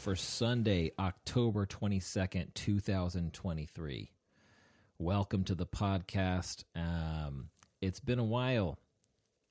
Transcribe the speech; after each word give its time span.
for 0.00 0.16
Sunday, 0.16 0.92
October 0.98 1.66
22nd, 1.66 2.54
2023. 2.54 4.10
Welcome 4.98 5.44
to 5.44 5.54
the 5.54 5.66
podcast. 5.66 6.64
Um, 6.74 7.50
it's 7.82 8.00
been 8.00 8.18
a 8.18 8.24
while. 8.24 8.78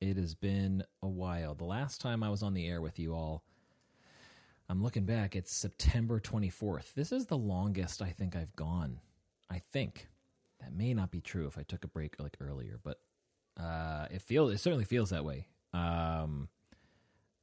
It 0.02 0.18
has 0.18 0.34
been 0.34 0.84
a 1.04 1.08
while. 1.08 1.54
The 1.54 1.66
last 1.66 2.02
time 2.02 2.24
I 2.24 2.32
was 2.32 2.42
on 2.42 2.56
the 2.56 2.68
air 2.68 2.82
with 2.82 2.98
you 2.98 3.14
all, 3.14 3.44
I'm 4.68 4.82
looking 4.82 5.06
back, 5.06 5.36
it's 5.36 5.56
September 5.56 6.20
24th. 6.20 6.96
This 6.96 7.12
is 7.12 7.28
the 7.28 7.38
longest 7.38 8.02
I 8.02 8.10
think 8.10 8.36
I've 8.36 8.56
gone. 8.56 9.02
I 9.52 9.60
think. 9.60 10.08
That 10.62 10.74
may 10.74 10.96
not 10.96 11.12
be 11.12 11.22
true 11.22 11.46
if 11.46 11.60
I 11.60 11.64
took 11.64 11.84
a 11.84 11.88
break 11.88 12.16
like 12.20 12.38
earlier, 12.42 12.80
but 12.82 13.00
uh, 13.56 14.08
it 14.10 14.24
feels 14.24 14.52
it 14.52 14.58
certainly 14.58 14.86
feels 14.86 15.12
that 15.12 15.24
way. 15.24 15.46
Um, 15.74 16.50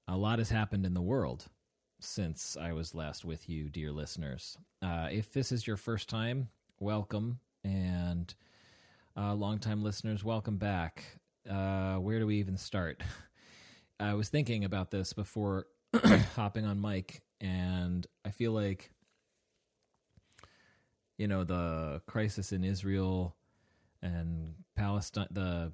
a 0.08 0.16
lot 0.16 0.40
has 0.40 0.50
happened 0.50 0.84
in 0.84 0.94
the 0.94 1.00
world 1.00 1.46
since 2.06 2.56
I 2.58 2.72
was 2.72 2.94
last 2.94 3.24
with 3.24 3.48
you, 3.48 3.68
dear 3.68 3.90
listeners. 3.90 4.56
Uh, 4.80 5.08
if 5.10 5.32
this 5.32 5.50
is 5.52 5.66
your 5.66 5.76
first 5.76 6.08
time, 6.08 6.48
welcome, 6.78 7.40
and 7.64 8.32
uh, 9.16 9.34
longtime 9.34 9.82
listeners, 9.82 10.24
welcome 10.24 10.56
back. 10.56 11.04
Uh, 11.50 11.96
where 11.96 12.18
do 12.18 12.26
we 12.26 12.36
even 12.36 12.56
start? 12.56 13.02
I 14.00 14.14
was 14.14 14.28
thinking 14.28 14.64
about 14.64 14.90
this 14.90 15.12
before 15.12 15.66
hopping 16.36 16.64
on 16.64 16.80
mic, 16.80 17.22
and 17.40 18.06
I 18.24 18.30
feel 18.30 18.52
like 18.52 18.92
you 21.18 21.26
know 21.26 21.44
the 21.44 22.02
crisis 22.06 22.52
in 22.52 22.62
Israel 22.62 23.36
and 24.00 24.54
Palestine, 24.76 25.28
the 25.30 25.72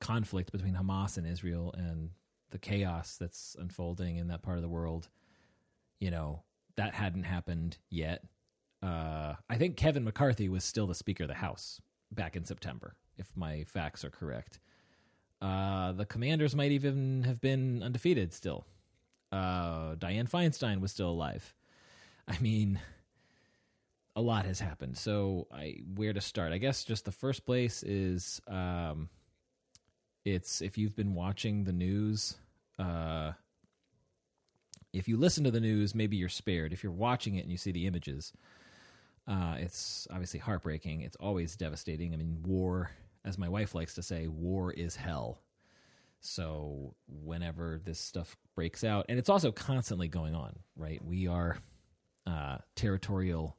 conflict 0.00 0.52
between 0.52 0.74
Hamas 0.74 1.18
and 1.18 1.26
Israel, 1.26 1.74
and 1.76 2.10
the 2.50 2.58
chaos 2.58 3.16
that's 3.18 3.56
unfolding 3.60 4.16
in 4.16 4.28
that 4.28 4.42
part 4.42 4.56
of 4.56 4.62
the 4.62 4.68
world, 4.68 5.08
you 6.00 6.10
know, 6.10 6.42
that 6.76 6.94
hadn't 6.94 7.24
happened 7.24 7.76
yet. 7.90 8.24
Uh, 8.82 9.34
I 9.48 9.56
think 9.56 9.76
Kevin 9.76 10.04
McCarthy 10.04 10.48
was 10.48 10.64
still 10.64 10.86
the 10.86 10.94
Speaker 10.94 11.24
of 11.24 11.28
the 11.28 11.34
House 11.34 11.80
back 12.10 12.34
in 12.34 12.44
September, 12.44 12.96
if 13.18 13.30
my 13.36 13.64
facts 13.64 14.04
are 14.04 14.10
correct. 14.10 14.58
Uh, 15.40 15.92
the 15.92 16.06
Commanders 16.06 16.56
might 16.56 16.72
even 16.72 17.22
have 17.24 17.40
been 17.40 17.82
undefeated 17.82 18.32
still. 18.32 18.66
Uh, 19.30 19.94
Dianne 19.96 20.28
Feinstein 20.28 20.80
was 20.80 20.90
still 20.90 21.10
alive. 21.10 21.54
I 22.26 22.38
mean, 22.40 22.80
a 24.16 24.20
lot 24.20 24.44
has 24.44 24.60
happened. 24.60 24.96
So, 24.98 25.46
I 25.52 25.78
where 25.94 26.12
to 26.12 26.20
start? 26.20 26.52
I 26.52 26.58
guess 26.58 26.84
just 26.84 27.04
the 27.04 27.12
first 27.12 27.46
place 27.46 27.82
is 27.82 28.40
um, 28.48 29.08
it's 30.24 30.60
if 30.60 30.76
you've 30.76 30.96
been 30.96 31.14
watching 31.14 31.64
the 31.64 31.72
news, 31.72 32.36
uh, 32.78 33.32
if 34.92 35.08
you 35.08 35.16
listen 35.16 35.44
to 35.44 35.50
the 35.50 35.60
news, 35.60 35.94
maybe 35.94 36.16
you're 36.16 36.28
spared. 36.28 36.72
If 36.72 36.82
you're 36.82 36.92
watching 36.92 37.36
it 37.36 37.42
and 37.42 37.50
you 37.50 37.56
see 37.56 37.72
the 37.72 37.86
images, 37.86 38.32
uh, 39.28 39.56
it's 39.58 40.08
obviously 40.10 40.40
heartbreaking. 40.40 41.02
It's 41.02 41.16
always 41.16 41.56
devastating. 41.56 42.12
I 42.12 42.16
mean, 42.16 42.42
war, 42.44 42.90
as 43.24 43.38
my 43.38 43.48
wife 43.48 43.74
likes 43.74 43.94
to 43.94 44.02
say, 44.02 44.26
war 44.26 44.72
is 44.72 44.96
hell. 44.96 45.40
So 46.20 46.94
whenever 47.08 47.80
this 47.82 47.98
stuff 47.98 48.36
breaks 48.54 48.84
out, 48.84 49.06
and 49.08 49.18
it's 49.18 49.28
also 49.28 49.52
constantly 49.52 50.08
going 50.08 50.34
on, 50.34 50.58
right? 50.76 51.02
We 51.04 51.28
are 51.28 51.58
uh, 52.26 52.58
territorial 52.76 53.56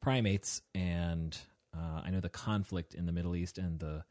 primates, 0.00 0.60
and 0.74 1.36
uh, 1.74 2.02
I 2.04 2.10
know 2.10 2.20
the 2.20 2.28
conflict 2.28 2.94
in 2.94 3.06
the 3.06 3.12
Middle 3.12 3.34
East 3.34 3.58
and 3.58 3.78
the 3.78 4.04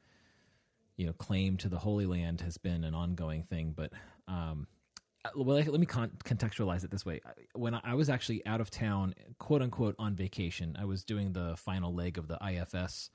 you 0.98 1.06
know 1.06 1.14
claim 1.14 1.58
to 1.58 1.70
the 1.70 1.78
Holy 1.78 2.06
Land 2.06 2.42
has 2.42 2.58
been 2.58 2.84
an 2.84 2.96
ongoing 2.96 3.44
thing. 3.44 3.74
But 3.76 3.94
um, 4.28 4.68
Uh, 5.26 5.30
well, 5.36 5.58
let 5.58 5.80
me 5.80 5.86
con- 5.86 6.12
contextualize 6.24 6.84
it 6.84 6.92
this 6.92 7.06
way: 7.06 7.22
when 7.54 7.74
I 7.74 7.96
was 7.96 8.10
actually 8.10 8.46
out 8.46 8.62
of 8.62 8.70
town, 8.70 9.16
quote 9.40 9.62
unquote, 9.62 9.96
on 9.98 10.16
vacation, 10.16 10.76
I 10.80 10.86
was 10.86 11.04
doing 11.04 11.34
the 11.34 11.56
final 11.58 11.94
leg 11.94 12.18
of 12.18 12.28
the 12.28 12.38
IFS. 12.46 13.10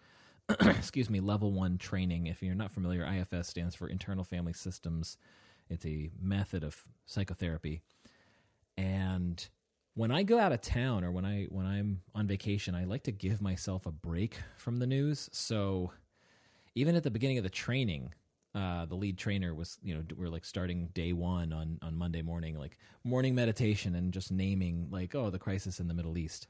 excuse 0.60 1.08
me, 1.08 1.20
level 1.20 1.52
one 1.52 1.78
training. 1.78 2.26
If 2.26 2.42
you're 2.42 2.54
not 2.56 2.72
familiar, 2.72 3.04
IFS 3.04 3.48
stands 3.48 3.74
for 3.76 3.88
Internal 3.88 4.24
Family 4.24 4.52
Systems. 4.52 5.16
It's 5.68 5.86
a 5.86 6.10
method 6.20 6.64
of 6.64 6.76
psychotherapy, 7.06 7.82
and 8.76 9.48
when 9.94 10.10
I 10.10 10.22
go 10.24 10.38
out 10.38 10.52
of 10.52 10.60
town 10.60 11.04
or 11.04 11.12
when 11.12 11.24
I 11.24 11.46
when 11.50 11.66
I'm 11.66 12.02
on 12.14 12.26
vacation, 12.26 12.74
I 12.74 12.84
like 12.84 13.04
to 13.04 13.12
give 13.12 13.40
myself 13.40 13.86
a 13.86 13.92
break 13.92 14.38
from 14.56 14.78
the 14.78 14.86
news. 14.86 15.28
So 15.32 15.92
even 16.74 16.96
at 16.96 17.02
the 17.02 17.10
beginning 17.10 17.38
of 17.38 17.44
the 17.44 17.50
training, 17.50 18.14
uh, 18.54 18.84
the 18.86 18.94
lead 18.94 19.16
trainer 19.16 19.54
was, 19.54 19.78
you 19.82 19.94
know, 19.94 20.02
we're 20.16 20.28
like 20.28 20.44
starting 20.44 20.88
day 20.92 21.12
one 21.12 21.52
on 21.52 21.78
on 21.82 21.96
Monday 21.96 22.22
morning, 22.22 22.58
like 22.58 22.78
morning 23.04 23.34
meditation 23.34 23.94
and 23.94 24.12
just 24.12 24.32
naming 24.32 24.88
like, 24.90 25.14
oh, 25.14 25.30
the 25.30 25.38
crisis 25.38 25.80
in 25.80 25.88
the 25.88 25.94
Middle 25.94 26.18
East. 26.18 26.48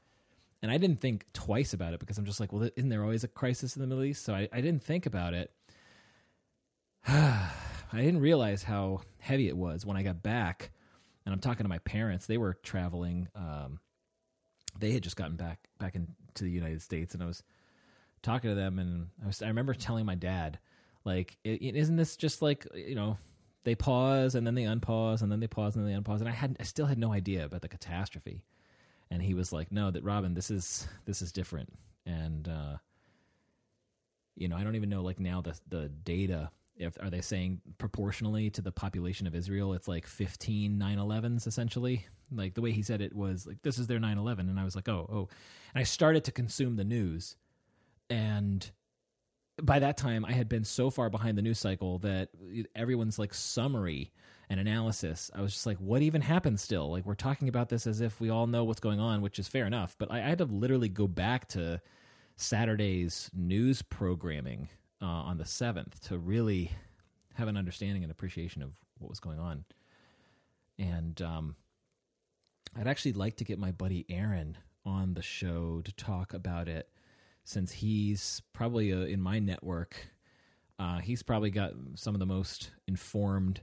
And 0.61 0.71
I 0.71 0.77
didn't 0.77 0.99
think 0.99 1.25
twice 1.33 1.73
about 1.73 1.93
it 1.93 1.99
because 1.99 2.17
I'm 2.17 2.25
just 2.25 2.39
like, 2.39 2.53
well, 2.53 2.69
isn't 2.75 2.89
there 2.89 3.03
always 3.03 3.23
a 3.23 3.27
crisis 3.27 3.75
in 3.75 3.81
the 3.81 3.87
Middle 3.87 4.03
East? 4.03 4.23
So 4.23 4.33
I, 4.33 4.47
I 4.53 4.61
didn't 4.61 4.83
think 4.83 5.05
about 5.05 5.33
it. 5.33 5.51
I 7.07 7.51
didn't 7.93 8.21
realize 8.21 8.63
how 8.63 9.01
heavy 9.19 9.47
it 9.47 9.57
was 9.57 9.85
when 9.85 9.97
I 9.97 10.03
got 10.03 10.21
back. 10.21 10.71
And 11.25 11.33
I'm 11.33 11.39
talking 11.39 11.63
to 11.63 11.69
my 11.69 11.79
parents. 11.79 12.25
They 12.25 12.37
were 12.37 12.53
traveling. 12.63 13.27
Um, 13.35 13.79
they 14.79 14.91
had 14.91 15.03
just 15.03 15.15
gotten 15.15 15.35
back 15.35 15.59
back 15.79 15.95
into 15.95 16.09
the 16.39 16.49
United 16.49 16.81
States, 16.81 17.13
and 17.13 17.21
I 17.21 17.25
was 17.25 17.43
talking 18.23 18.49
to 18.49 18.55
them, 18.55 18.79
and 18.79 19.09
I 19.23 19.27
was 19.27 19.41
I 19.41 19.47
remember 19.47 19.73
telling 19.73 20.05
my 20.05 20.15
dad, 20.15 20.59
like, 21.03 21.37
is 21.43 21.89
not 21.89 21.97
this 21.97 22.15
just 22.15 22.41
like 22.41 22.67
you 22.75 22.95
know 22.95 23.17
they 23.63 23.75
pause 23.75 24.35
and 24.35 24.45
then 24.45 24.55
they 24.55 24.63
unpause 24.63 25.21
and 25.21 25.31
then 25.31 25.39
they 25.39 25.47
pause 25.47 25.75
and 25.75 25.85
then 25.85 25.93
they 25.93 25.99
unpause, 25.99 26.19
and 26.19 26.29
I 26.29 26.33
had 26.33 26.57
I 26.59 26.63
still 26.63 26.85
had 26.85 26.97
no 26.97 27.11
idea 27.11 27.45
about 27.45 27.61
the 27.61 27.69
catastrophe, 27.69 28.43
and 29.09 29.21
he 29.21 29.33
was 29.33 29.51
like, 29.51 29.71
no, 29.71 29.91
that 29.91 30.03
Robin, 30.03 30.33
this 30.33 30.51
is 30.51 30.87
this 31.05 31.21
is 31.21 31.31
different, 31.31 31.73
and 32.05 32.47
uh, 32.47 32.77
you 34.35 34.47
know 34.47 34.55
I 34.55 34.63
don't 34.63 34.75
even 34.75 34.89
know 34.89 35.01
like 35.01 35.19
now 35.19 35.41
the 35.41 35.57
the 35.69 35.89
data 35.89 36.49
if 36.77 36.97
are 37.01 37.09
they 37.09 37.21
saying 37.21 37.61
proportionally 37.77 38.49
to 38.49 38.61
the 38.61 38.71
population 38.71 39.27
of 39.27 39.35
Israel 39.35 39.73
it's 39.73 39.87
like 39.87 40.07
15 40.07 40.79
9/11s 40.79 41.47
essentially. 41.47 42.05
Like 42.33 42.53
the 42.53 42.61
way 42.61 42.71
he 42.71 42.81
said 42.81 43.01
it 43.01 43.13
was 43.15 43.45
like 43.45 43.61
this 43.61 43.77
is 43.77 43.87
their 43.87 43.99
9/11 43.99 44.39
and 44.39 44.59
I 44.59 44.63
was 44.63 44.75
like 44.75 44.89
oh 44.89 45.07
oh. 45.11 45.29
And 45.73 45.81
I 45.81 45.83
started 45.83 46.23
to 46.25 46.31
consume 46.31 46.75
the 46.75 46.83
news. 46.83 47.35
And 48.09 48.69
by 49.61 49.79
that 49.79 49.97
time 49.97 50.25
I 50.25 50.33
had 50.33 50.49
been 50.49 50.63
so 50.63 50.89
far 50.89 51.09
behind 51.09 51.37
the 51.37 51.41
news 51.41 51.59
cycle 51.59 51.99
that 51.99 52.29
everyone's 52.75 53.19
like 53.19 53.33
summary 53.33 54.11
and 54.49 54.59
analysis. 54.59 55.31
I 55.33 55.41
was 55.41 55.53
just 55.53 55.65
like 55.65 55.77
what 55.77 56.01
even 56.01 56.21
happened 56.21 56.59
still? 56.59 56.91
Like 56.91 57.05
we're 57.05 57.15
talking 57.15 57.47
about 57.47 57.69
this 57.69 57.87
as 57.87 58.01
if 58.01 58.19
we 58.19 58.29
all 58.29 58.47
know 58.47 58.63
what's 58.63 58.79
going 58.79 58.99
on 58.99 59.21
which 59.21 59.39
is 59.39 59.47
fair 59.47 59.65
enough. 59.65 59.95
But 59.97 60.11
I, 60.11 60.17
I 60.17 60.29
had 60.29 60.39
to 60.39 60.45
literally 60.45 60.89
go 60.89 61.07
back 61.07 61.47
to 61.49 61.81
Saturday's 62.35 63.29
news 63.33 63.81
programming 63.81 64.69
uh, 65.01 65.05
on 65.05 65.37
the 65.37 65.43
7th 65.43 65.99
to 66.07 66.17
really 66.17 66.71
have 67.35 67.47
an 67.47 67.57
understanding 67.57 68.03
and 68.03 68.11
appreciation 68.11 68.61
of 68.61 68.71
what 68.99 69.09
was 69.09 69.19
going 69.19 69.39
on. 69.39 69.63
And 70.77 71.21
um, 71.21 71.55
I'd 72.77 72.87
actually 72.87 73.13
like 73.13 73.37
to 73.37 73.43
get 73.43 73.59
my 73.59 73.71
buddy 73.71 74.05
Aaron 74.09 74.57
on 74.85 75.13
the 75.13 75.21
show 75.21 75.81
to 75.83 75.91
talk 75.93 76.33
about 76.33 76.67
it 76.67 76.89
since 77.43 77.71
he's 77.71 78.41
probably 78.53 78.93
uh, 78.93 79.05
in 79.05 79.21
my 79.21 79.39
network. 79.39 79.95
Uh, 80.79 80.99
he's 80.99 81.21
probably 81.21 81.51
got 81.51 81.73
some 81.95 82.15
of 82.15 82.19
the 82.19 82.25
most 82.25 82.71
informed 82.87 83.61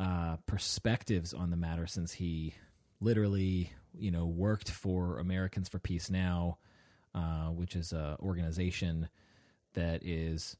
uh, 0.00 0.36
perspectives 0.46 1.34
on 1.34 1.50
the 1.50 1.56
matter 1.56 1.86
since 1.86 2.12
he 2.12 2.54
literally, 3.00 3.72
you 3.94 4.10
know, 4.10 4.26
worked 4.26 4.70
for 4.70 5.18
Americans 5.18 5.68
for 5.68 5.78
Peace 5.78 6.10
Now, 6.10 6.58
uh, 7.14 7.48
which 7.48 7.76
is 7.76 7.92
an 7.92 8.16
organization 8.20 9.08
that 9.74 10.02
is 10.04 10.56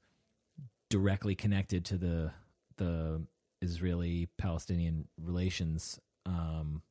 directly 0.90 1.34
connected 1.34 1.84
to 1.86 1.96
the 1.96 2.30
the 2.76 3.22
Israeli 3.62 4.28
Palestinian 4.36 5.08
relations. 5.16 5.98
Um, 6.26 6.82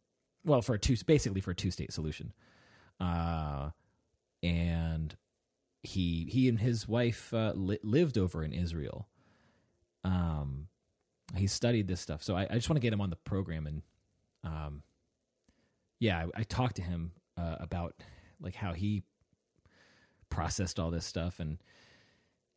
well, 0.43 0.61
for 0.61 0.75
a 0.75 0.79
two 0.79 0.95
basically 1.05 1.41
for 1.41 1.51
a 1.51 1.55
two 1.55 1.71
state 1.71 1.93
solution. 1.93 2.33
Uh, 2.99 3.71
and 4.43 5.15
he 5.83 6.27
he 6.29 6.49
and 6.49 6.59
his 6.59 6.87
wife 6.87 7.33
uh, 7.33 7.53
li- 7.55 7.79
lived 7.83 8.17
over 8.17 8.43
in 8.43 8.53
Israel. 8.53 9.07
Um, 10.03 10.67
he 11.35 11.47
studied 11.47 11.87
this 11.87 12.01
stuff, 12.01 12.23
so 12.23 12.35
I, 12.35 12.43
I 12.49 12.55
just 12.55 12.69
want 12.69 12.77
to 12.77 12.81
get 12.81 12.93
him 12.93 13.01
on 13.01 13.09
the 13.09 13.15
program 13.15 13.65
and, 13.65 13.81
um, 14.43 14.83
yeah, 15.99 16.25
I, 16.35 16.41
I 16.41 16.43
talked 16.43 16.75
to 16.75 16.83
him 16.83 17.11
uh, 17.37 17.55
about 17.59 17.95
like 18.39 18.55
how 18.55 18.73
he 18.73 19.03
processed 20.29 20.79
all 20.79 20.91
this 20.91 21.05
stuff, 21.05 21.39
and 21.39 21.57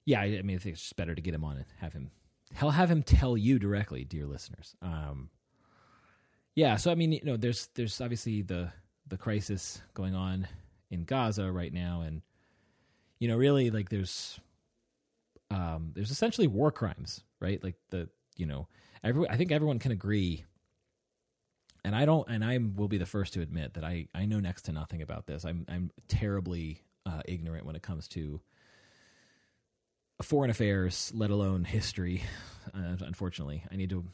yeah, 0.04 0.20
I, 0.20 0.24
I, 0.24 0.42
mean, 0.42 0.56
I 0.56 0.58
think 0.58 0.74
it's 0.74 0.82
just 0.82 0.96
better 0.96 1.14
to 1.14 1.22
get 1.22 1.34
him 1.34 1.44
on 1.44 1.56
and 1.56 1.66
have 1.80 1.92
him. 1.92 2.10
He'll 2.58 2.70
have 2.70 2.90
him 2.90 3.02
tell 3.02 3.36
you 3.36 3.58
directly, 3.58 4.04
dear 4.04 4.26
listeners. 4.26 4.74
Um, 4.82 5.30
yeah, 6.54 6.76
so 6.76 6.90
I 6.90 6.94
mean, 6.94 7.12
you 7.12 7.20
know, 7.24 7.36
there's 7.36 7.68
there's 7.74 8.00
obviously 8.00 8.42
the 8.42 8.72
the 9.06 9.16
crisis 9.16 9.80
going 9.94 10.14
on 10.14 10.48
in 10.90 11.04
Gaza 11.04 11.50
right 11.50 11.72
now, 11.72 12.02
and 12.02 12.22
you 13.18 13.28
know, 13.28 13.36
really 13.36 13.70
like 13.70 13.88
there's 13.88 14.38
um, 15.50 15.92
there's 15.94 16.10
essentially 16.10 16.46
war 16.46 16.70
crimes, 16.70 17.22
right? 17.40 17.62
Like 17.62 17.76
the 17.90 18.08
you 18.36 18.46
know, 18.46 18.68
every 19.02 19.28
I 19.28 19.36
think 19.36 19.52
everyone 19.52 19.78
can 19.78 19.92
agree 19.92 20.44
and 21.84 21.94
I 21.94 22.04
don't, 22.04 22.28
and 22.28 22.44
I 22.44 22.58
will 22.58 22.88
be 22.88 22.98
the 22.98 23.06
first 23.06 23.32
to 23.34 23.40
admit 23.40 23.74
that 23.74 23.84
I 23.84 24.08
I 24.14 24.26
know 24.26 24.40
next 24.40 24.62
to 24.62 24.72
nothing 24.72 25.00
about 25.02 25.26
this. 25.26 25.44
I'm 25.44 25.64
I'm 25.68 25.90
terribly 26.08 26.82
uh, 27.06 27.22
ignorant 27.24 27.64
when 27.64 27.76
it 27.76 27.82
comes 27.82 28.08
to 28.08 28.40
foreign 30.22 30.50
affairs, 30.50 31.12
let 31.14 31.30
alone 31.30 31.64
history. 31.64 32.22
Uh, 32.74 32.96
unfortunately, 33.00 33.64
I 33.72 33.76
need 33.76 33.88
to 33.88 34.04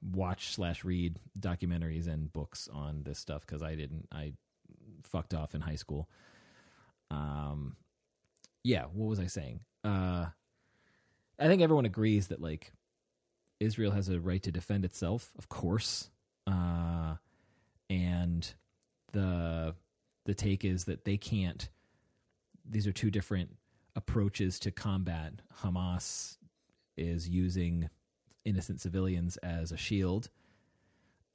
watch 0.00 0.54
slash 0.54 0.84
read 0.84 1.18
documentaries 1.36 2.06
and 2.06 2.32
books 2.32 2.68
on 2.72 3.02
this 3.02 3.18
stuff 3.18 3.44
because 3.44 3.62
I 3.62 3.74
didn't. 3.74 4.06
I 4.12 4.34
fucked 5.06 5.34
off 5.34 5.54
in 5.54 5.60
high 5.60 5.76
school. 5.76 6.08
Um, 7.10 7.76
yeah. 8.62 8.84
What 8.92 9.08
was 9.08 9.20
I 9.20 9.26
saying? 9.26 9.60
Uh, 9.84 10.26
I 11.38 11.46
think 11.46 11.62
everyone 11.62 11.84
agrees 11.84 12.28
that 12.28 12.40
like 12.40 12.72
Israel 13.60 13.92
has 13.92 14.08
a 14.08 14.20
right 14.20 14.42
to 14.42 14.52
defend 14.52 14.84
itself, 14.84 15.32
of 15.38 15.48
course. 15.48 16.10
Uh, 16.46 17.16
and 17.90 18.52
the 19.12 19.74
the 20.24 20.34
take 20.34 20.64
is 20.64 20.84
that 20.84 21.04
they 21.04 21.16
can't. 21.16 21.68
These 22.68 22.86
are 22.86 22.92
two 22.92 23.10
different 23.10 23.50
approaches 23.94 24.58
to 24.60 24.70
combat. 24.70 25.34
Hamas 25.62 26.38
is 26.96 27.28
using 27.28 27.90
innocent 28.44 28.80
civilians 28.80 29.36
as 29.38 29.72
a 29.72 29.76
shield. 29.76 30.30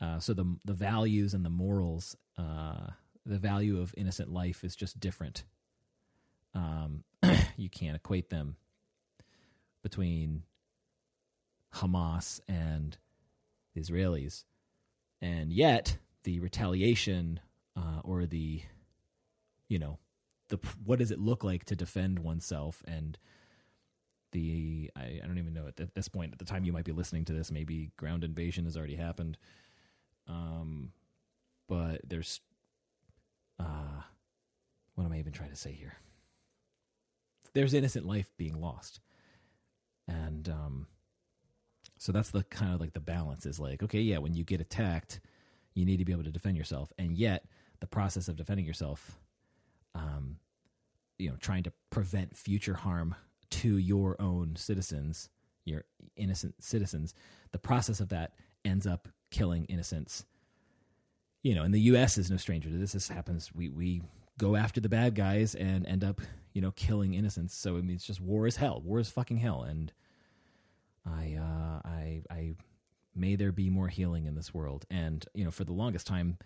Uh, 0.01 0.19
so 0.19 0.33
the 0.33 0.45
the 0.65 0.73
values 0.73 1.33
and 1.33 1.43
the 1.45 1.49
morals, 1.49 2.15
uh, 2.37 2.87
the 3.25 3.37
value 3.37 3.79
of 3.79 3.93
innocent 3.97 4.31
life 4.31 4.63
is 4.63 4.75
just 4.75 4.99
different. 4.99 5.43
Um, 6.53 7.03
you 7.57 7.69
can't 7.69 7.95
equate 7.95 8.29
them 8.29 8.55
between 9.83 10.43
Hamas 11.75 12.39
and 12.47 12.97
the 13.73 13.81
Israelis, 13.81 14.45
and 15.21 15.51
yet 15.51 15.97
the 16.23 16.39
retaliation 16.39 17.39
uh, 17.75 18.01
or 18.03 18.25
the, 18.25 18.61
you 19.67 19.79
know, 19.79 19.99
the 20.49 20.59
what 20.83 20.99
does 20.99 21.11
it 21.11 21.19
look 21.19 21.43
like 21.43 21.65
to 21.65 21.75
defend 21.75 22.19
oneself? 22.19 22.81
And 22.87 23.17
the 24.31 24.91
I, 24.95 25.19
I 25.23 25.27
don't 25.27 25.37
even 25.37 25.53
know 25.53 25.67
at, 25.67 25.93
this 25.95 26.07
point 26.07 26.33
at 26.33 26.39
the 26.39 26.45
time 26.45 26.63
you 26.63 26.73
might 26.73 26.85
be 26.85 26.91
listening 26.91 27.25
to 27.25 27.33
this 27.33 27.51
maybe 27.51 27.91
ground 27.97 28.23
invasion 28.23 28.65
has 28.65 28.77
already 28.77 28.95
happened. 28.95 29.37
Um 30.27 30.91
but 31.67 32.01
there's 32.07 32.41
uh 33.59 34.01
what 34.95 35.05
am 35.05 35.11
i 35.11 35.19
even 35.19 35.31
trying 35.33 35.49
to 35.49 35.55
say 35.55 35.71
here 35.71 35.93
there's 37.53 37.73
innocent 37.73 38.05
life 38.05 38.31
being 38.37 38.59
lost 38.59 38.99
and 40.07 40.49
um 40.49 40.87
so 41.97 42.11
that's 42.11 42.31
the 42.31 42.43
kind 42.43 42.73
of 42.73 42.79
like 42.79 42.93
the 42.93 42.99
balance 42.99 43.45
is 43.45 43.59
like 43.59 43.83
okay 43.83 44.01
yeah 44.01 44.17
when 44.17 44.33
you 44.33 44.43
get 44.43 44.61
attacked 44.61 45.19
you 45.73 45.85
need 45.85 45.97
to 45.97 46.05
be 46.05 46.11
able 46.11 46.23
to 46.23 46.31
defend 46.31 46.57
yourself 46.57 46.91
and 46.97 47.17
yet 47.17 47.45
the 47.79 47.87
process 47.87 48.27
of 48.27 48.35
defending 48.35 48.65
yourself 48.65 49.19
um 49.95 50.37
you 51.17 51.29
know 51.29 51.35
trying 51.39 51.63
to 51.63 51.71
prevent 51.89 52.35
future 52.35 52.73
harm 52.73 53.15
to 53.49 53.77
your 53.77 54.15
own 54.21 54.55
citizens, 54.55 55.29
your 55.65 55.83
innocent 56.15 56.55
citizens, 56.63 57.13
the 57.51 57.59
process 57.59 57.99
of 57.99 58.09
that 58.09 58.33
ends 58.65 58.85
up 58.87 59.07
killing 59.31 59.65
innocents. 59.65 60.25
You 61.41 61.55
know, 61.55 61.63
and 61.63 61.73
the 61.73 61.81
U.S. 61.81 62.17
is 62.17 62.29
no 62.29 62.37
stranger 62.37 62.69
to 62.69 62.77
this. 62.77 62.91
This 62.91 63.07
happens. 63.07 63.53
We 63.53 63.69
we 63.69 64.01
go 64.39 64.55
after 64.55 64.81
the 64.81 64.89
bad 64.89 65.13
guys 65.13 65.53
and 65.53 65.85
end 65.85 66.03
up, 66.03 66.21
you 66.53 66.61
know, 66.61 66.71
killing 66.71 67.13
innocents. 67.13 67.55
So 67.55 67.77
I 67.77 67.81
mean, 67.81 67.95
it's 67.95 68.05
just 68.05 68.21
war 68.21 68.47
is 68.47 68.55
hell. 68.55 68.81
War 68.83 68.99
is 68.99 69.09
fucking 69.09 69.37
hell. 69.37 69.63
And 69.63 69.91
I, 71.05 71.37
uh, 71.39 71.87
I, 71.87 72.23
I, 72.31 72.55
may 73.15 73.35
there 73.35 73.51
be 73.51 73.69
more 73.69 73.89
healing 73.89 74.25
in 74.25 74.35
this 74.35 74.53
world. 74.53 74.85
And 74.89 75.25
you 75.35 75.43
know, 75.43 75.51
for 75.51 75.65
the 75.65 75.73
longest 75.73 76.07
time, 76.07 76.37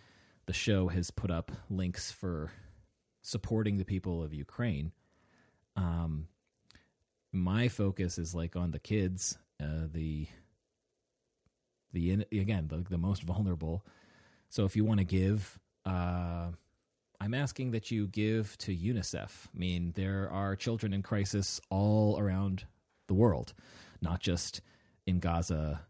the 0.48 0.54
show 0.54 0.90
has 0.90 1.12
put 1.12 1.32
up 1.32 1.52
links 1.70 2.12
for 2.12 2.52
supporting 3.22 3.78
the 3.78 3.86
people 3.86 4.22
of 4.22 4.34
Ukraine. 4.34 4.92
Um, 5.76 6.28
my 7.32 7.68
focus 7.68 8.18
is 8.18 8.36
like 8.36 8.56
on 8.56 8.72
the 8.72 8.80
kids, 8.80 9.38
uh, 9.62 9.88
the 9.92 10.28
the 11.92 12.12
in, 12.12 12.26
again 12.32 12.68
the 12.68 12.86
the 12.90 12.98
most 12.98 13.24
vulnerable. 13.24 13.86
So 14.54 14.66
if 14.66 14.76
you 14.76 14.86
want 14.86 15.00
to 15.00 15.04
give, 15.04 15.58
uh, 15.84 16.50
I'm 17.20 17.34
asking 17.34 17.72
that 17.72 17.90
you 17.90 18.06
give 18.06 18.56
to 18.60 18.72
UNICEF. 18.72 19.48
I 19.48 19.58
mean, 19.58 19.94
there 19.96 20.30
are 20.32 20.56
children 20.56 20.94
in 20.94 21.02
crisis 21.02 21.60
all 21.72 22.20
around 22.20 22.66
the 23.08 23.16
world, 23.16 23.56
not 24.00 24.20
just 24.20 24.62
in 25.08 25.20
Gaza 25.20 25.82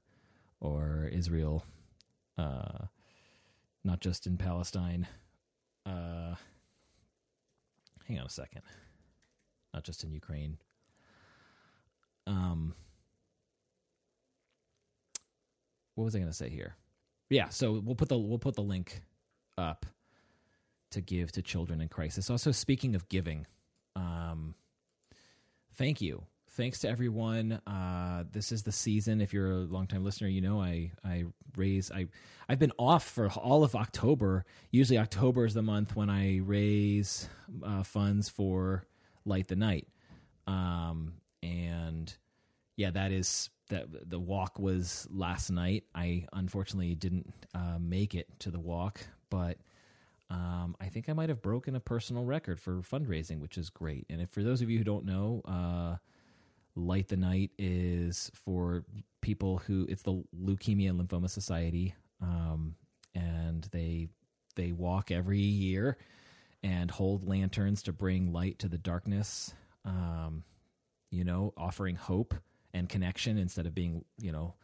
or 0.61 1.09
Israel, 1.11 1.65
uh, 2.37 2.85
not 3.83 3.99
just 3.99 4.27
in 4.27 4.37
Palestine. 4.37 5.07
Uh, 5.85 6.35
hang 8.07 8.17
on 8.17 8.27
a 8.27 8.29
second. 8.29 8.61
Not 9.73 9.83
just 9.83 10.05
in 10.05 10.13
Ukraine, 10.13 10.57
um 12.25 12.73
what 15.95 16.05
was 16.05 16.15
I 16.15 16.19
going 16.19 16.31
to 16.31 16.33
say 16.37 16.49
here? 16.49 16.77
Yeah, 17.33 17.49
so 17.49 17.81
we'll 17.83 17.95
put 17.95 18.09
the 18.09 18.17
we'll 18.17 18.37
put 18.37 18.55
the 18.55 18.61
link 18.61 19.01
up 19.57 19.87
to 20.91 21.01
give 21.01 21.31
to 21.31 21.41
children 21.41 21.81
in 21.81 21.87
crisis. 21.87 22.29
Also, 22.29 22.51
speaking 22.51 22.93
of 22.93 23.09
giving, 23.09 23.47
um, 23.95 24.53
thank 25.75 25.99
you, 25.99 26.25
thanks 26.51 26.77
to 26.81 26.89
everyone. 26.89 27.53
Uh, 27.65 28.25
this 28.31 28.51
is 28.51 28.61
the 28.61 28.71
season. 28.71 29.19
If 29.19 29.33
you're 29.33 29.51
a 29.51 29.55
longtime 29.55 30.03
listener, 30.03 30.27
you 30.27 30.41
know 30.41 30.61
I 30.61 30.91
I 31.03 31.25
raise 31.57 31.91
I 31.91 32.05
I've 32.47 32.59
been 32.59 32.73
off 32.77 33.03
for 33.03 33.31
all 33.31 33.63
of 33.63 33.75
October. 33.75 34.45
Usually 34.69 34.99
October 34.99 35.45
is 35.45 35.55
the 35.55 35.63
month 35.63 35.95
when 35.95 36.11
I 36.11 36.39
raise 36.43 37.27
uh, 37.65 37.81
funds 37.81 38.29
for 38.29 38.85
Light 39.25 39.47
the 39.47 39.55
Night. 39.55 39.87
Um, 40.45 41.13
and 41.41 42.15
yeah, 42.75 42.91
that 42.91 43.11
is 43.11 43.49
that 43.69 44.09
the 44.09 44.19
walk 44.19 44.59
was 44.59 45.07
last 45.11 45.49
night. 45.49 45.83
I 45.95 46.25
unfortunately 46.33 46.95
didn't 46.95 47.33
uh, 47.53 47.77
make 47.79 48.15
it 48.15 48.27
to 48.39 48.51
the 48.51 48.59
walk, 48.59 49.01
but 49.29 49.57
um, 50.29 50.75
I 50.79 50.87
think 50.87 51.09
I 51.09 51.13
might 51.13 51.29
have 51.29 51.41
broken 51.41 51.75
a 51.75 51.79
personal 51.79 52.25
record 52.25 52.59
for 52.59 52.81
fundraising, 52.81 53.39
which 53.39 53.57
is 53.57 53.69
great. 53.69 54.05
And 54.09 54.21
if 54.21 54.29
for 54.31 54.43
those 54.43 54.61
of 54.61 54.69
you 54.69 54.77
who 54.79 54.83
don't 54.83 55.05
know, 55.05 55.41
uh, 55.45 55.97
Light 56.75 57.07
the 57.07 57.17
Night 57.17 57.51
is 57.57 58.31
for 58.33 58.83
people 59.21 59.59
who 59.59 59.85
it's 59.89 60.01
the 60.01 60.23
Leukemia 60.35 60.89
and 60.89 60.99
Lymphoma 60.99 61.29
Society, 61.29 61.93
um, 62.21 62.75
and 63.13 63.67
they 63.71 64.07
they 64.55 64.71
walk 64.71 65.11
every 65.11 65.39
year 65.39 65.97
and 66.63 66.89
hold 66.89 67.27
lanterns 67.27 67.83
to 67.83 67.93
bring 67.93 68.31
light 68.33 68.57
to 68.59 68.67
the 68.67 68.77
darkness. 68.77 69.53
Um, 69.85 70.43
you 71.11 71.23
know, 71.23 71.53
offering 71.55 71.95
hope 71.95 72.33
and 72.73 72.89
connection 72.89 73.37
instead 73.37 73.65
of 73.65 73.75
being, 73.75 74.03
you 74.19 74.31
know, 74.31 74.55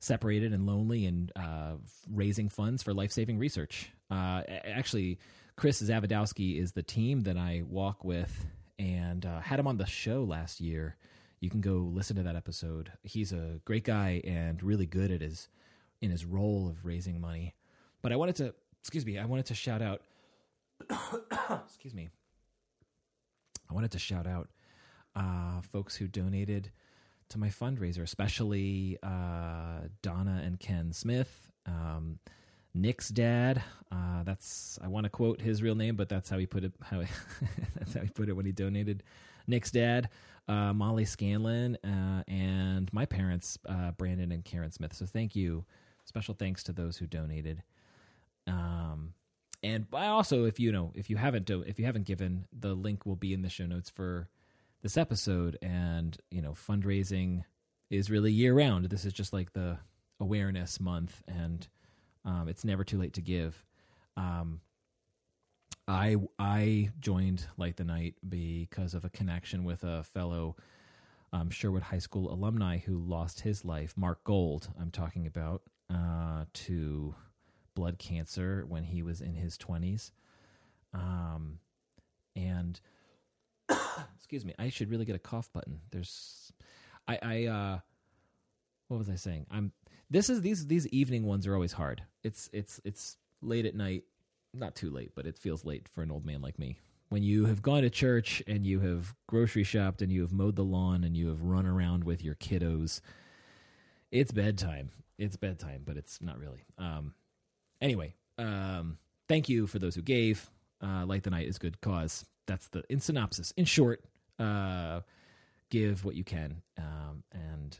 separated 0.00 0.52
and 0.52 0.66
lonely 0.66 1.06
and 1.06 1.32
uh, 1.36 1.72
raising 2.12 2.48
funds 2.48 2.82
for 2.82 2.92
life 2.92 3.12
saving 3.12 3.38
research. 3.38 3.90
Uh, 4.10 4.42
actually, 4.48 5.18
Chris 5.56 5.82
Zavadowski 5.82 6.60
is 6.60 6.72
the 6.72 6.82
team 6.82 7.22
that 7.22 7.36
I 7.36 7.62
walk 7.66 8.04
with 8.04 8.46
and 8.78 9.24
uh, 9.24 9.40
had 9.40 9.58
him 9.58 9.66
on 9.66 9.78
the 9.78 9.86
show 9.86 10.24
last 10.24 10.60
year. 10.60 10.96
You 11.40 11.50
can 11.50 11.60
go 11.60 11.90
listen 11.92 12.16
to 12.16 12.22
that 12.22 12.36
episode. 12.36 12.92
He's 13.02 13.32
a 13.32 13.60
great 13.64 13.84
guy 13.84 14.20
and 14.24 14.62
really 14.62 14.86
good 14.86 15.10
at 15.10 15.20
his 15.20 15.48
in 16.00 16.10
his 16.10 16.24
role 16.24 16.68
of 16.68 16.84
raising 16.84 17.20
money. 17.20 17.54
But 18.02 18.12
I 18.12 18.16
wanted 18.16 18.36
to, 18.36 18.54
excuse 18.80 19.06
me, 19.06 19.18
I 19.18 19.24
wanted 19.24 19.46
to 19.46 19.54
shout 19.54 19.80
out. 19.80 20.02
excuse 21.64 21.94
me. 21.94 22.10
I 23.70 23.74
wanted 23.74 23.92
to 23.92 23.98
shout 23.98 24.26
out 24.26 24.48
uh, 25.16 25.62
folks 25.62 25.96
who 25.96 26.06
donated 26.06 26.70
to 27.30 27.38
my 27.38 27.48
fundraiser, 27.48 28.02
especially 28.02 28.98
uh, 29.02 29.88
Donna 30.02 30.42
and 30.44 30.58
Ken 30.58 30.92
Smith. 30.92 31.50
Um, 31.66 32.18
Nick's 32.74 33.08
dad. 33.08 33.62
Uh, 33.92 34.24
that's 34.24 34.78
I 34.82 34.88
want 34.88 35.04
to 35.04 35.10
quote 35.10 35.40
his 35.40 35.62
real 35.62 35.76
name, 35.76 35.96
but 35.96 36.08
that's 36.08 36.28
how 36.28 36.38
he 36.38 36.46
put 36.46 36.64
it. 36.64 36.72
How 36.82 37.02
that's 37.76 37.94
how 37.94 38.00
he 38.00 38.08
put 38.08 38.28
it 38.28 38.32
when 38.32 38.46
he 38.46 38.52
donated. 38.52 39.02
Nick's 39.46 39.70
dad, 39.70 40.08
uh, 40.48 40.72
Molly 40.72 41.04
Scanlon, 41.04 41.76
uh, 41.84 42.22
and 42.26 42.92
my 42.92 43.06
parents, 43.06 43.58
uh, 43.68 43.92
Brandon 43.92 44.32
and 44.32 44.44
Karen 44.44 44.72
Smith. 44.72 44.94
So 44.94 45.06
thank 45.06 45.36
you. 45.36 45.64
Special 46.04 46.34
thanks 46.34 46.62
to 46.64 46.72
those 46.72 46.96
who 46.96 47.06
donated. 47.06 47.62
Um, 48.46 49.14
and 49.62 49.86
I 49.92 50.06
also, 50.08 50.44
if 50.44 50.60
you 50.60 50.72
know, 50.72 50.92
if 50.94 51.08
you 51.08 51.16
haven't, 51.16 51.46
do, 51.46 51.62
if 51.62 51.78
you 51.78 51.86
haven't 51.86 52.04
given, 52.04 52.46
the 52.52 52.74
link 52.74 53.06
will 53.06 53.16
be 53.16 53.32
in 53.32 53.42
the 53.42 53.48
show 53.48 53.66
notes 53.66 53.88
for 53.88 54.28
this 54.84 54.96
episode 54.96 55.58
and 55.60 56.16
you 56.30 56.40
know 56.40 56.52
fundraising 56.52 57.42
is 57.90 58.10
really 58.10 58.30
year 58.30 58.54
round 58.54 58.84
this 58.90 59.04
is 59.04 59.12
just 59.12 59.32
like 59.32 59.52
the 59.52 59.76
awareness 60.20 60.78
month 60.78 61.22
and 61.26 61.66
um, 62.24 62.46
it's 62.48 62.64
never 62.64 62.84
too 62.84 62.98
late 62.98 63.14
to 63.14 63.20
give 63.20 63.64
um, 64.16 64.60
i 65.88 66.14
i 66.38 66.88
joined 67.00 67.46
light 67.56 67.76
the 67.76 67.84
night 67.84 68.14
because 68.28 68.94
of 68.94 69.04
a 69.04 69.10
connection 69.10 69.64
with 69.64 69.82
a 69.82 70.04
fellow 70.04 70.54
um, 71.32 71.50
sherwood 71.50 71.82
high 71.82 71.98
school 71.98 72.32
alumni 72.32 72.78
who 72.78 72.98
lost 72.98 73.40
his 73.40 73.64
life 73.64 73.94
mark 73.96 74.22
gold 74.22 74.68
i'm 74.80 74.92
talking 74.92 75.26
about 75.26 75.62
uh, 75.90 76.44
to 76.52 77.14
blood 77.74 77.98
cancer 77.98 78.64
when 78.68 78.84
he 78.84 79.02
was 79.02 79.20
in 79.20 79.34
his 79.34 79.58
20s. 79.58 80.12
Um, 80.92 81.58
and 82.36 82.80
excuse 84.16 84.44
me, 84.44 84.54
I 84.58 84.68
should 84.68 84.90
really 84.90 85.04
get 85.04 85.16
a 85.16 85.20
cough 85.20 85.52
button. 85.52 85.80
There's, 85.90 86.52
I, 87.06 87.18
I, 87.22 87.44
uh, 87.46 87.78
what 88.88 88.98
was 88.98 89.08
I 89.08 89.16
saying? 89.16 89.46
I'm, 89.50 89.72
this 90.10 90.28
is, 90.30 90.42
these, 90.42 90.66
these 90.66 90.86
evening 90.88 91.24
ones 91.24 91.46
are 91.46 91.54
always 91.54 91.72
hard. 91.72 92.02
It's, 92.22 92.48
it's, 92.52 92.80
it's 92.84 93.16
late 93.42 93.66
at 93.66 93.74
night, 93.74 94.04
not 94.52 94.74
too 94.74 94.90
late, 94.90 95.12
but 95.14 95.26
it 95.26 95.38
feels 95.38 95.64
late 95.64 95.88
for 95.88 96.02
an 96.02 96.10
old 96.10 96.24
man 96.24 96.40
like 96.40 96.58
me. 96.58 96.78
When 97.08 97.22
you 97.22 97.46
have 97.46 97.62
gone 97.62 97.82
to 97.82 97.90
church 97.90 98.42
and 98.46 98.66
you 98.66 98.80
have 98.80 99.14
grocery 99.26 99.62
shopped 99.62 100.02
and 100.02 100.10
you 100.10 100.22
have 100.22 100.32
mowed 100.32 100.56
the 100.56 100.64
lawn 100.64 101.04
and 101.04 101.16
you 101.16 101.28
have 101.28 101.42
run 101.42 101.66
around 101.66 102.04
with 102.04 102.24
your 102.24 102.34
kiddos, 102.34 103.00
it's 104.10 104.32
bedtime. 104.32 104.90
It's 105.18 105.36
bedtime, 105.36 105.82
but 105.84 105.96
it's 105.96 106.20
not 106.20 106.38
really. 106.38 106.64
Um, 106.78 107.14
anyway, 107.80 108.14
um, 108.38 108.98
thank 109.28 109.48
you 109.48 109.66
for 109.66 109.78
those 109.78 109.94
who 109.94 110.02
gave. 110.02 110.50
Uh, 110.82 111.06
Light 111.06 111.22
the 111.22 111.30
Night 111.30 111.46
is 111.46 111.58
good 111.58 111.80
cause. 111.80 112.24
That's 112.46 112.68
the 112.68 112.84
in 112.88 113.00
synopsis. 113.00 113.52
In 113.56 113.64
short, 113.64 114.04
uh, 114.38 115.00
give 115.70 116.04
what 116.04 116.14
you 116.14 116.24
can. 116.24 116.62
Um, 116.78 117.24
and 117.32 117.78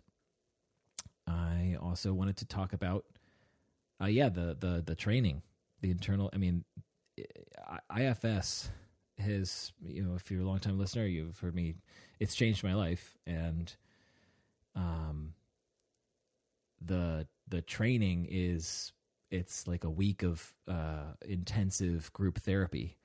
I 1.27 1.77
also 1.81 2.13
wanted 2.13 2.37
to 2.39 2.47
talk 2.47 2.73
about, 2.73 3.05
uh, 4.01 4.07
yeah, 4.07 4.29
the 4.29 4.57
the 4.59 4.83
the 4.85 4.95
training, 4.95 5.43
the 5.81 5.91
internal. 5.91 6.31
I 6.33 6.39
mean, 6.39 6.65
IFS 7.97 8.71
has 9.19 9.73
you 9.87 10.03
know 10.03 10.15
if 10.15 10.31
you're 10.31 10.41
a 10.43 10.45
long 10.45 10.59
time 10.59 10.79
listener, 10.79 11.07
you've 11.07 11.39
heard 11.39 11.55
me. 11.55 11.75
It's 12.21 12.35
changed 12.35 12.65
my 12.65 12.75
life, 12.75 13.17
and 13.27 13.75
um, 14.75 15.35
the 16.81 17.27
the 17.49 17.63
training 17.63 18.27
is 18.31 18.93
it's 19.31 19.67
like 19.67 19.85
a 19.85 19.91
week 19.91 20.23
of 20.23 20.55
uh, 20.69 21.15
intensive 21.27 22.13
group 22.13 22.41
therapy. 22.41 22.97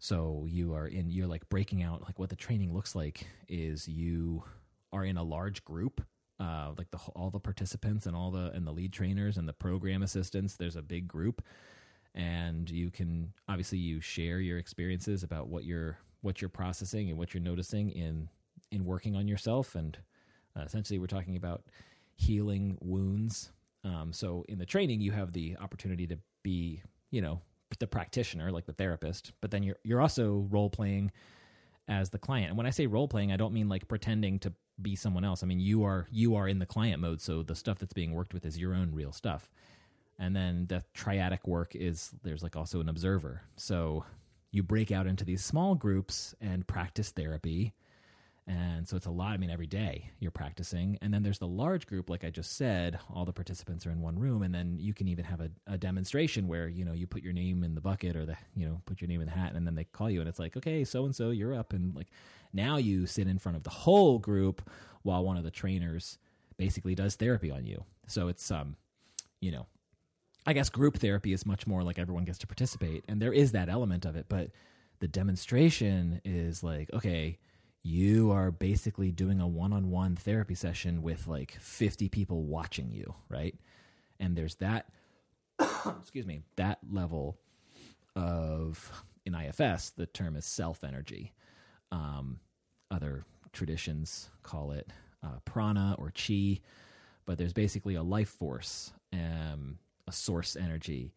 So 0.00 0.46
you 0.48 0.74
are 0.74 0.86
in 0.86 1.10
you're 1.10 1.28
like 1.28 1.48
breaking 1.48 1.82
out 1.82 2.02
like 2.02 2.18
what 2.18 2.30
the 2.30 2.36
training 2.36 2.72
looks 2.72 2.96
like 2.96 3.26
is 3.48 3.86
you 3.86 4.42
are 4.92 5.04
in 5.04 5.16
a 5.16 5.22
large 5.22 5.64
group 5.64 6.00
uh, 6.40 6.72
like 6.78 6.90
the 6.90 6.98
all 7.14 7.30
the 7.30 7.38
participants 7.38 8.06
and 8.06 8.16
all 8.16 8.30
the 8.30 8.50
and 8.52 8.66
the 8.66 8.72
lead 8.72 8.92
trainers 8.92 9.36
and 9.36 9.46
the 9.46 9.52
program 9.52 10.02
assistants 10.02 10.56
there's 10.56 10.76
a 10.76 10.82
big 10.82 11.06
group. 11.06 11.42
And 12.14 12.68
you 12.68 12.90
can 12.90 13.32
obviously 13.48 13.78
you 13.78 14.00
share 14.00 14.40
your 14.40 14.58
experiences 14.58 15.22
about 15.22 15.48
what 15.48 15.64
you're 15.64 15.98
what 16.22 16.40
you're 16.40 16.48
processing 16.48 17.10
and 17.10 17.18
what 17.18 17.34
you're 17.34 17.42
noticing 17.42 17.90
in 17.90 18.28
in 18.72 18.84
working 18.84 19.14
on 19.14 19.28
yourself. 19.28 19.74
And 19.74 19.98
uh, 20.56 20.62
essentially 20.62 20.98
we're 20.98 21.06
talking 21.06 21.36
about 21.36 21.62
healing 22.16 22.78
wounds. 22.80 23.52
Um, 23.84 24.12
so 24.12 24.44
in 24.48 24.58
the 24.58 24.66
training, 24.66 25.00
you 25.00 25.12
have 25.12 25.32
the 25.32 25.56
opportunity 25.60 26.06
to 26.06 26.18
be, 26.42 26.82
you 27.10 27.20
know, 27.20 27.40
the 27.78 27.86
practitioner, 27.86 28.50
like 28.50 28.66
the 28.66 28.72
therapist, 28.72 29.32
but 29.40 29.50
then 29.50 29.62
you're 29.62 29.76
you're 29.82 30.00
also 30.00 30.46
role 30.50 30.70
playing 30.70 31.12
as 31.88 32.10
the 32.10 32.18
client. 32.18 32.48
And 32.48 32.56
when 32.56 32.66
I 32.66 32.70
say 32.70 32.86
role 32.86 33.08
playing, 33.08 33.32
I 33.32 33.36
don't 33.36 33.52
mean 33.54 33.68
like 33.68 33.88
pretending 33.88 34.38
to 34.40 34.52
be 34.80 34.96
someone 34.96 35.24
else. 35.24 35.42
I 35.42 35.46
mean 35.46 35.60
you 35.60 35.84
are 35.84 36.06
you 36.10 36.36
are 36.36 36.48
in 36.48 36.58
the 36.58 36.66
client 36.66 37.00
mode, 37.00 37.20
so 37.20 37.42
the 37.42 37.54
stuff 37.54 37.78
that's 37.78 37.92
being 37.92 38.12
worked 38.12 38.34
with 38.34 38.44
is 38.44 38.58
your 38.58 38.74
own 38.74 38.92
real 38.92 39.12
stuff. 39.12 39.50
And 40.18 40.36
then 40.36 40.66
the 40.68 40.84
triadic 40.94 41.46
work 41.46 41.74
is 41.74 42.10
there's 42.22 42.42
like 42.42 42.56
also 42.56 42.80
an 42.80 42.88
observer. 42.88 43.42
So 43.56 44.04
you 44.50 44.62
break 44.62 44.90
out 44.90 45.06
into 45.06 45.24
these 45.24 45.44
small 45.44 45.74
groups 45.74 46.34
and 46.40 46.66
practice 46.66 47.10
therapy 47.10 47.72
and 48.50 48.88
so 48.88 48.96
it's 48.96 49.06
a 49.06 49.12
lot. 49.12 49.30
I 49.30 49.36
mean, 49.36 49.48
every 49.48 49.68
day 49.68 50.10
you're 50.18 50.32
practicing. 50.32 50.98
And 51.00 51.14
then 51.14 51.22
there's 51.22 51.38
the 51.38 51.46
large 51.46 51.86
group, 51.86 52.10
like 52.10 52.24
I 52.24 52.30
just 52.30 52.56
said, 52.56 52.98
all 53.08 53.24
the 53.24 53.32
participants 53.32 53.86
are 53.86 53.92
in 53.92 54.00
one 54.00 54.18
room. 54.18 54.42
And 54.42 54.52
then 54.52 54.76
you 54.80 54.92
can 54.92 55.06
even 55.06 55.24
have 55.24 55.40
a, 55.40 55.50
a 55.68 55.78
demonstration 55.78 56.48
where, 56.48 56.66
you 56.66 56.84
know, 56.84 56.92
you 56.92 57.06
put 57.06 57.22
your 57.22 57.32
name 57.32 57.62
in 57.62 57.76
the 57.76 57.80
bucket 57.80 58.16
or 58.16 58.26
the, 58.26 58.36
you 58.56 58.66
know, 58.66 58.80
put 58.86 59.00
your 59.00 59.06
name 59.06 59.20
in 59.20 59.26
the 59.26 59.32
hat 59.32 59.52
and 59.54 59.64
then 59.64 59.76
they 59.76 59.84
call 59.84 60.10
you 60.10 60.18
and 60.18 60.28
it's 60.28 60.40
like, 60.40 60.56
okay, 60.56 60.82
so 60.82 61.04
and 61.04 61.14
so, 61.14 61.30
you're 61.30 61.54
up. 61.54 61.72
And 61.72 61.94
like 61.94 62.08
now 62.52 62.76
you 62.76 63.06
sit 63.06 63.28
in 63.28 63.38
front 63.38 63.54
of 63.54 63.62
the 63.62 63.70
whole 63.70 64.18
group 64.18 64.68
while 65.02 65.22
one 65.22 65.36
of 65.36 65.44
the 65.44 65.52
trainers 65.52 66.18
basically 66.56 66.96
does 66.96 67.14
therapy 67.14 67.52
on 67.52 67.64
you. 67.64 67.84
So 68.08 68.26
it's, 68.26 68.50
um, 68.50 68.74
you 69.40 69.52
know, 69.52 69.66
I 70.44 70.54
guess 70.54 70.70
group 70.70 70.98
therapy 70.98 71.32
is 71.32 71.46
much 71.46 71.68
more 71.68 71.84
like 71.84 72.00
everyone 72.00 72.24
gets 72.24 72.38
to 72.38 72.48
participate. 72.48 73.04
And 73.06 73.22
there 73.22 73.32
is 73.32 73.52
that 73.52 73.68
element 73.68 74.04
of 74.04 74.16
it. 74.16 74.26
But 74.28 74.50
the 74.98 75.06
demonstration 75.06 76.20
is 76.24 76.64
like, 76.64 76.92
okay, 76.92 77.38
you 77.82 78.30
are 78.30 78.50
basically 78.50 79.10
doing 79.10 79.40
a 79.40 79.48
one-on-one 79.48 80.16
therapy 80.16 80.54
session 80.54 81.02
with 81.02 81.26
like 81.26 81.52
50 81.60 82.08
people 82.08 82.44
watching 82.44 82.90
you, 82.90 83.14
right? 83.28 83.54
And 84.18 84.36
there's 84.36 84.56
that 84.56 84.86
excuse 86.00 86.26
me, 86.26 86.40
that 86.56 86.78
level 86.90 87.38
of 88.16 88.90
in 89.24 89.34
IFS, 89.34 89.90
the 89.90 90.06
term 90.06 90.36
is 90.36 90.44
self 90.44 90.84
energy. 90.84 91.32
Um, 91.92 92.40
other 92.90 93.24
traditions 93.52 94.30
call 94.42 94.72
it 94.72 94.88
uh, 95.22 95.38
prana 95.44 95.96
or 95.98 96.12
chi, 96.16 96.60
but 97.26 97.38
there's 97.38 97.52
basically 97.52 97.94
a 97.94 98.02
life 98.02 98.28
force, 98.28 98.92
um, 99.12 99.78
a 100.06 100.12
source 100.12 100.56
energy 100.56 101.12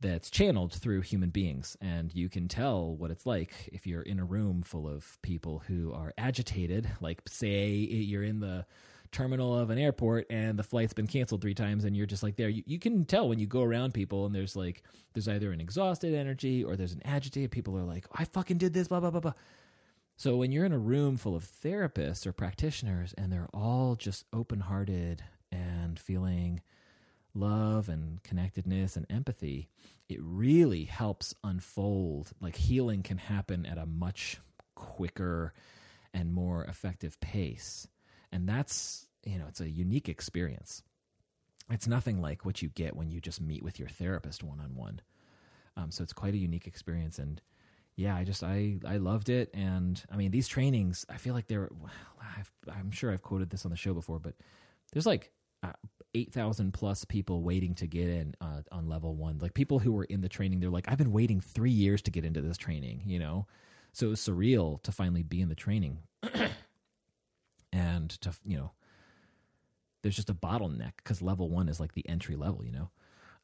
that's 0.00 0.30
channeled 0.30 0.72
through 0.72 1.02
human 1.02 1.30
beings. 1.30 1.76
And 1.80 2.14
you 2.14 2.28
can 2.28 2.48
tell 2.48 2.96
what 2.96 3.10
it's 3.10 3.26
like 3.26 3.68
if 3.72 3.86
you're 3.86 4.02
in 4.02 4.18
a 4.18 4.24
room 4.24 4.62
full 4.62 4.88
of 4.88 5.20
people 5.22 5.62
who 5.66 5.92
are 5.92 6.12
agitated, 6.16 6.90
like, 7.00 7.20
say, 7.28 7.68
you're 7.68 8.22
in 8.22 8.40
the 8.40 8.64
terminal 9.12 9.58
of 9.58 9.70
an 9.70 9.78
airport 9.78 10.26
and 10.30 10.58
the 10.58 10.62
flight's 10.62 10.92
been 10.92 11.06
canceled 11.06 11.40
three 11.40 11.54
times 11.54 11.84
and 11.84 11.96
you're 11.96 12.06
just 12.06 12.22
like 12.22 12.36
there 12.36 12.48
you, 12.48 12.62
you 12.64 12.78
can 12.78 13.04
tell 13.04 13.28
when 13.28 13.40
you 13.40 13.46
go 13.46 13.62
around 13.62 13.92
people 13.92 14.24
and 14.24 14.32
there's 14.32 14.54
like 14.54 14.84
there's 15.14 15.26
either 15.26 15.50
an 15.50 15.60
exhausted 15.60 16.14
energy 16.14 16.62
or 16.62 16.76
there's 16.76 16.92
an 16.92 17.02
agitated 17.04 17.50
people 17.50 17.76
are 17.76 17.82
like 17.82 18.06
i 18.14 18.24
fucking 18.24 18.56
did 18.56 18.72
this 18.72 18.86
blah 18.86 19.00
blah 19.00 19.10
blah 19.10 19.18
blah 19.18 19.32
so 20.16 20.36
when 20.36 20.52
you're 20.52 20.64
in 20.64 20.72
a 20.72 20.78
room 20.78 21.16
full 21.16 21.34
of 21.34 21.44
therapists 21.44 22.24
or 22.24 22.32
practitioners 22.32 23.12
and 23.18 23.32
they're 23.32 23.48
all 23.52 23.96
just 23.96 24.26
open-hearted 24.32 25.24
and 25.50 25.98
feeling 25.98 26.60
love 27.34 27.88
and 27.88 28.22
connectedness 28.22 28.96
and 28.96 29.06
empathy, 29.10 29.68
it 30.08 30.18
really 30.20 30.84
helps 30.84 31.34
unfold. 31.44 32.30
Like 32.40 32.56
healing 32.56 33.02
can 33.02 33.18
happen 33.18 33.66
at 33.66 33.78
a 33.78 33.86
much 33.86 34.40
quicker 34.74 35.52
and 36.12 36.32
more 36.32 36.64
effective 36.64 37.20
pace. 37.20 37.86
And 38.32 38.48
that's, 38.48 39.06
you 39.24 39.38
know, 39.38 39.46
it's 39.48 39.60
a 39.60 39.68
unique 39.68 40.08
experience. 40.08 40.82
It's 41.70 41.86
nothing 41.86 42.20
like 42.20 42.44
what 42.44 42.62
you 42.62 42.68
get 42.68 42.96
when 42.96 43.10
you 43.10 43.20
just 43.20 43.40
meet 43.40 43.62
with 43.62 43.78
your 43.78 43.88
therapist 43.88 44.42
one 44.42 44.60
on 44.60 44.74
one. 44.74 45.00
So 45.90 46.02
it's 46.02 46.12
quite 46.12 46.34
a 46.34 46.38
unique 46.38 46.66
experience. 46.66 47.18
And 47.18 47.40
yeah, 47.96 48.14
I 48.14 48.24
just, 48.24 48.42
I, 48.44 48.78
I 48.86 48.98
loved 48.98 49.30
it. 49.30 49.48
And 49.54 50.02
I 50.12 50.16
mean, 50.16 50.30
these 50.30 50.46
trainings, 50.46 51.06
I 51.08 51.16
feel 51.16 51.32
like 51.32 51.46
they're, 51.46 51.70
well, 51.80 51.90
I'm 52.70 52.90
sure 52.90 53.10
I've 53.10 53.22
quoted 53.22 53.48
this 53.48 53.64
on 53.64 53.70
the 53.70 53.78
show 53.78 53.94
before, 53.94 54.18
but 54.18 54.34
there's 54.92 55.06
like 55.06 55.30
uh, 55.62 55.72
8,000 56.14 56.72
plus 56.72 57.04
people 57.04 57.42
waiting 57.42 57.74
to 57.76 57.86
get 57.86 58.08
in 58.08 58.34
uh, 58.40 58.62
on 58.72 58.88
level 58.88 59.14
one. 59.14 59.38
Like 59.38 59.54
people 59.54 59.78
who 59.78 59.92
were 59.92 60.04
in 60.04 60.20
the 60.20 60.28
training, 60.28 60.60
they're 60.60 60.70
like, 60.70 60.86
I've 60.88 60.98
been 60.98 61.12
waiting 61.12 61.40
three 61.40 61.70
years 61.70 62.02
to 62.02 62.10
get 62.10 62.24
into 62.24 62.40
this 62.40 62.56
training, 62.56 63.02
you 63.06 63.18
know? 63.18 63.46
So 63.92 64.06
it 64.06 64.10
was 64.10 64.20
surreal 64.20 64.82
to 64.82 64.92
finally 64.92 65.22
be 65.22 65.40
in 65.40 65.48
the 65.48 65.54
training. 65.54 65.98
and 67.72 68.10
to, 68.22 68.32
you 68.44 68.56
know, 68.56 68.72
there's 70.02 70.16
just 70.16 70.30
a 70.30 70.34
bottleneck 70.34 70.92
because 70.96 71.22
level 71.22 71.48
one 71.48 71.68
is 71.68 71.78
like 71.78 71.92
the 71.94 72.08
entry 72.08 72.36
level, 72.36 72.64
you 72.64 72.72
know? 72.72 72.90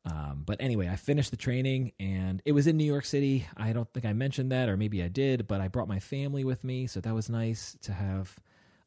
Um, 0.04 0.44
but 0.46 0.56
anyway, 0.61 0.88
I 0.88 0.96
finished 0.96 1.32
the 1.32 1.37
training 1.37 1.92
and 1.99 2.40
it 2.44 2.52
was 2.52 2.68
in 2.68 2.76
New 2.76 2.85
York 2.85 3.04
City. 3.04 3.46
I 3.56 3.73
don't 3.73 3.92
think 3.92 4.06
I 4.06 4.12
mentioned 4.12 4.52
that, 4.52 4.68
or 4.68 4.76
maybe 4.76 5.02
I 5.02 5.08
did, 5.08 5.49
but 5.49 5.61
I 5.61 5.68
brought 5.68 5.88
my 5.88 5.99
family 5.99 6.44
with 6.44 6.62
me. 6.62 6.87
So 6.87 7.00
that 7.00 7.14
was 7.14 7.28
nice 7.28 7.76
to 7.82 7.92
have 7.92 8.38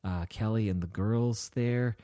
uh, 0.04 0.26
Kelly 0.30 0.70
and 0.70 0.82
the 0.82 0.88
girls 0.88 1.52
there 1.56 1.98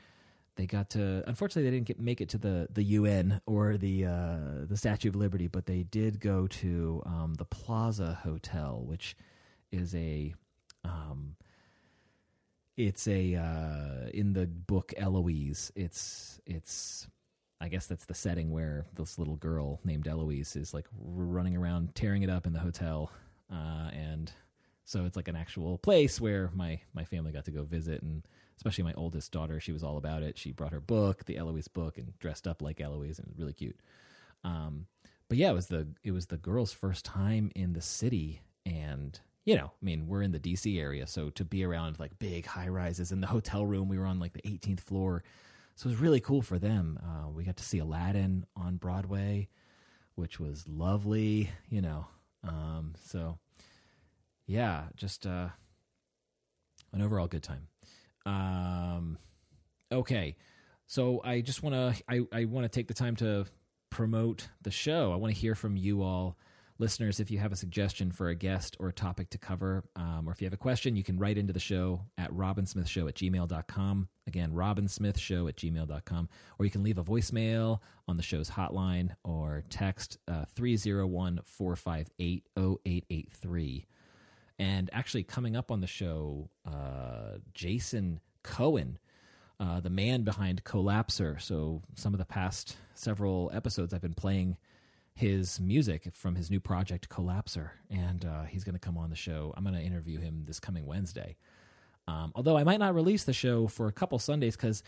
they 0.56 0.66
got 0.66 0.90
to 0.90 1.22
unfortunately 1.26 1.70
they 1.70 1.76
didn't 1.76 1.86
get 1.86 2.00
make 2.00 2.20
it 2.20 2.30
to 2.30 2.38
the 2.38 2.68
the 2.70 2.82
UN 2.82 3.40
or 3.46 3.76
the 3.76 4.06
uh, 4.06 4.38
the 4.68 4.76
Statue 4.76 5.10
of 5.10 5.16
Liberty, 5.16 5.46
but 5.46 5.66
they 5.66 5.82
did 5.82 6.20
go 6.20 6.46
to 6.46 7.02
um, 7.06 7.34
the 7.34 7.44
Plaza 7.44 8.18
Hotel, 8.24 8.82
which 8.84 9.16
is 9.70 9.94
a 9.94 10.34
um, 10.84 11.36
it's 12.76 13.06
a 13.06 13.34
uh, 13.34 14.08
in 14.12 14.32
the 14.32 14.46
book 14.46 14.92
Eloise. 14.96 15.72
It's 15.76 16.40
it's 16.46 17.06
I 17.60 17.68
guess 17.68 17.86
that's 17.86 18.06
the 18.06 18.14
setting 18.14 18.50
where 18.50 18.86
this 18.94 19.18
little 19.18 19.36
girl 19.36 19.80
named 19.84 20.08
Eloise 20.08 20.56
is 20.56 20.74
like 20.74 20.86
running 20.98 21.56
around 21.56 21.94
tearing 21.94 22.22
it 22.22 22.30
up 22.30 22.46
in 22.46 22.52
the 22.52 22.60
hotel, 22.60 23.12
uh, 23.52 23.90
and 23.92 24.32
so 24.86 25.04
it's 25.06 25.16
like 25.16 25.28
an 25.28 25.36
actual 25.36 25.78
place 25.78 26.20
where 26.20 26.50
my 26.54 26.80
my 26.94 27.04
family 27.04 27.32
got 27.32 27.46
to 27.46 27.52
go 27.52 27.64
visit 27.64 28.02
and 28.02 28.22
especially 28.58 28.84
my 28.84 28.94
oldest 28.94 29.32
daughter, 29.32 29.60
she 29.60 29.72
was 29.72 29.84
all 29.84 29.98
about 29.98 30.22
it. 30.22 30.38
She 30.38 30.52
brought 30.52 30.72
her 30.72 30.80
book, 30.80 31.26
the 31.26 31.36
Eloise 31.38 31.68
book, 31.68 31.98
and 31.98 32.18
dressed 32.20 32.48
up 32.48 32.62
like 32.62 32.80
Eloise, 32.80 33.18
and 33.18 33.28
it 33.28 33.32
was 33.32 33.38
really 33.40 33.54
cute. 33.54 33.78
Um, 34.44 34.86
but 35.28 35.38
yeah, 35.38 35.50
it 35.50 35.54
was 35.54 35.68
the 35.68 35.88
it 36.04 36.12
was 36.12 36.26
the 36.28 36.38
girl's 36.38 36.72
first 36.72 37.04
time 37.04 37.50
in 37.56 37.74
the 37.74 37.82
city, 37.82 38.42
and 38.64 39.20
you 39.44 39.56
know, 39.56 39.66
I 39.80 39.84
mean, 39.84 40.08
we're 40.08 40.22
in 40.22 40.32
the 40.32 40.40
DC 40.40 40.80
area, 40.80 41.06
so 41.06 41.30
to 41.30 41.44
be 41.44 41.64
around 41.64 41.98
like 42.00 42.18
big 42.18 42.46
high 42.46 42.68
rises 42.68 43.12
in 43.12 43.20
the 43.20 43.26
hotel 43.28 43.66
room, 43.66 43.88
we 43.88 43.98
were 43.98 44.06
on 44.06 44.20
like 44.20 44.32
the 44.34 44.42
18th 44.42 44.80
floor, 44.80 45.24
so 45.76 45.88
it 45.88 45.92
was 45.92 46.00
really 46.00 46.20
cool 46.20 46.42
for 46.42 46.58
them. 46.58 46.98
Uh, 47.02 47.28
we 47.30 47.44
got 47.44 47.56
to 47.58 47.64
see 47.64 47.78
Aladdin 47.78 48.46
on 48.56 48.76
Broadway. 48.76 49.48
which 50.14 50.40
was 50.40 50.66
lovely, 50.68 51.50
you 51.68 51.82
know. 51.82 52.06
Um, 52.44 52.94
so 53.04 53.38
yeah, 54.46 54.84
just 54.96 55.26
uh, 55.26 55.48
an 56.92 57.02
overall 57.02 57.26
good 57.26 57.42
time. 57.42 57.68
Um, 58.24 59.18
okay, 59.92 60.36
so 60.86 61.20
I 61.24 61.40
just 61.40 61.62
want 61.62 61.74
to 61.74 62.02
I, 62.08 62.20
I 62.32 62.44
want 62.44 62.64
to 62.64 62.68
take 62.68 62.88
the 62.88 62.94
time 62.94 63.16
to 63.16 63.46
promote 63.90 64.48
the 64.62 64.70
show. 64.70 65.12
I 65.12 65.16
want 65.16 65.34
to 65.34 65.40
hear 65.40 65.54
from 65.54 65.76
you 65.76 66.02
all 66.02 66.36
listeners, 66.78 67.20
if 67.20 67.30
you 67.30 67.38
have 67.38 67.52
a 67.52 67.56
suggestion 67.56 68.10
for 68.10 68.28
a 68.28 68.34
guest 68.34 68.76
or 68.78 68.88
a 68.88 68.92
topic 68.92 69.30
to 69.30 69.38
cover, 69.38 69.84
um, 69.96 70.28
or 70.28 70.32
if 70.32 70.40
you 70.40 70.46
have 70.46 70.52
a 70.52 70.58
question, 70.58 70.96
you 70.96 71.02
can 71.02 71.18
write 71.18 71.38
into 71.38 71.52
the 71.52 71.60
show 71.60 72.02
at 72.18 72.30
robinsmithshow 72.32 73.08
at 73.08 73.14
gmail.com. 73.14 74.08
Again, 74.26 74.52
robinsmithshow 74.52 75.48
at 75.48 75.56
gmail.com. 75.56 76.28
Or 76.58 76.64
you 76.64 76.70
can 76.70 76.82
leave 76.82 76.98
a 76.98 77.04
voicemail 77.04 77.80
on 78.08 78.16
the 78.16 78.22
show's 78.22 78.50
hotline 78.50 79.14
or 79.24 79.64
text 79.70 80.18
uh, 80.28 80.44
301 80.54 81.40
458 81.44 82.46
0883. 82.56 83.86
And 84.58 84.88
actually, 84.92 85.22
coming 85.22 85.56
up 85.56 85.70
on 85.70 85.80
the 85.80 85.86
show, 85.86 86.48
uh, 86.66 87.38
Jason 87.54 88.20
Cohen. 88.42 88.98
Uh, 89.58 89.80
the 89.80 89.88
man 89.88 90.22
behind 90.22 90.64
Cohlapser. 90.64 91.40
So, 91.40 91.80
some 91.94 92.12
of 92.12 92.18
the 92.18 92.26
past 92.26 92.76
several 92.92 93.50
episodes, 93.54 93.94
I've 93.94 94.02
been 94.02 94.12
playing 94.12 94.58
his 95.14 95.58
music 95.58 96.12
from 96.12 96.34
his 96.34 96.50
new 96.50 96.60
project 96.60 97.08
Cohlapser, 97.08 97.70
and 97.90 98.22
uh, 98.26 98.42
he's 98.42 98.64
going 98.64 98.74
to 98.74 98.78
come 98.78 98.98
on 98.98 99.08
the 99.08 99.16
show. 99.16 99.54
I'm 99.56 99.64
going 99.64 99.74
to 99.74 99.80
interview 99.80 100.20
him 100.20 100.44
this 100.46 100.60
coming 100.60 100.84
Wednesday. 100.84 101.36
Um, 102.06 102.32
although 102.34 102.56
I 102.56 102.64
might 102.64 102.78
not 102.78 102.94
release 102.94 103.24
the 103.24 103.32
show 103.32 103.66
for 103.66 103.88
a 103.88 103.92
couple 103.92 104.18
Sundays 104.18 104.56
because 104.56 104.82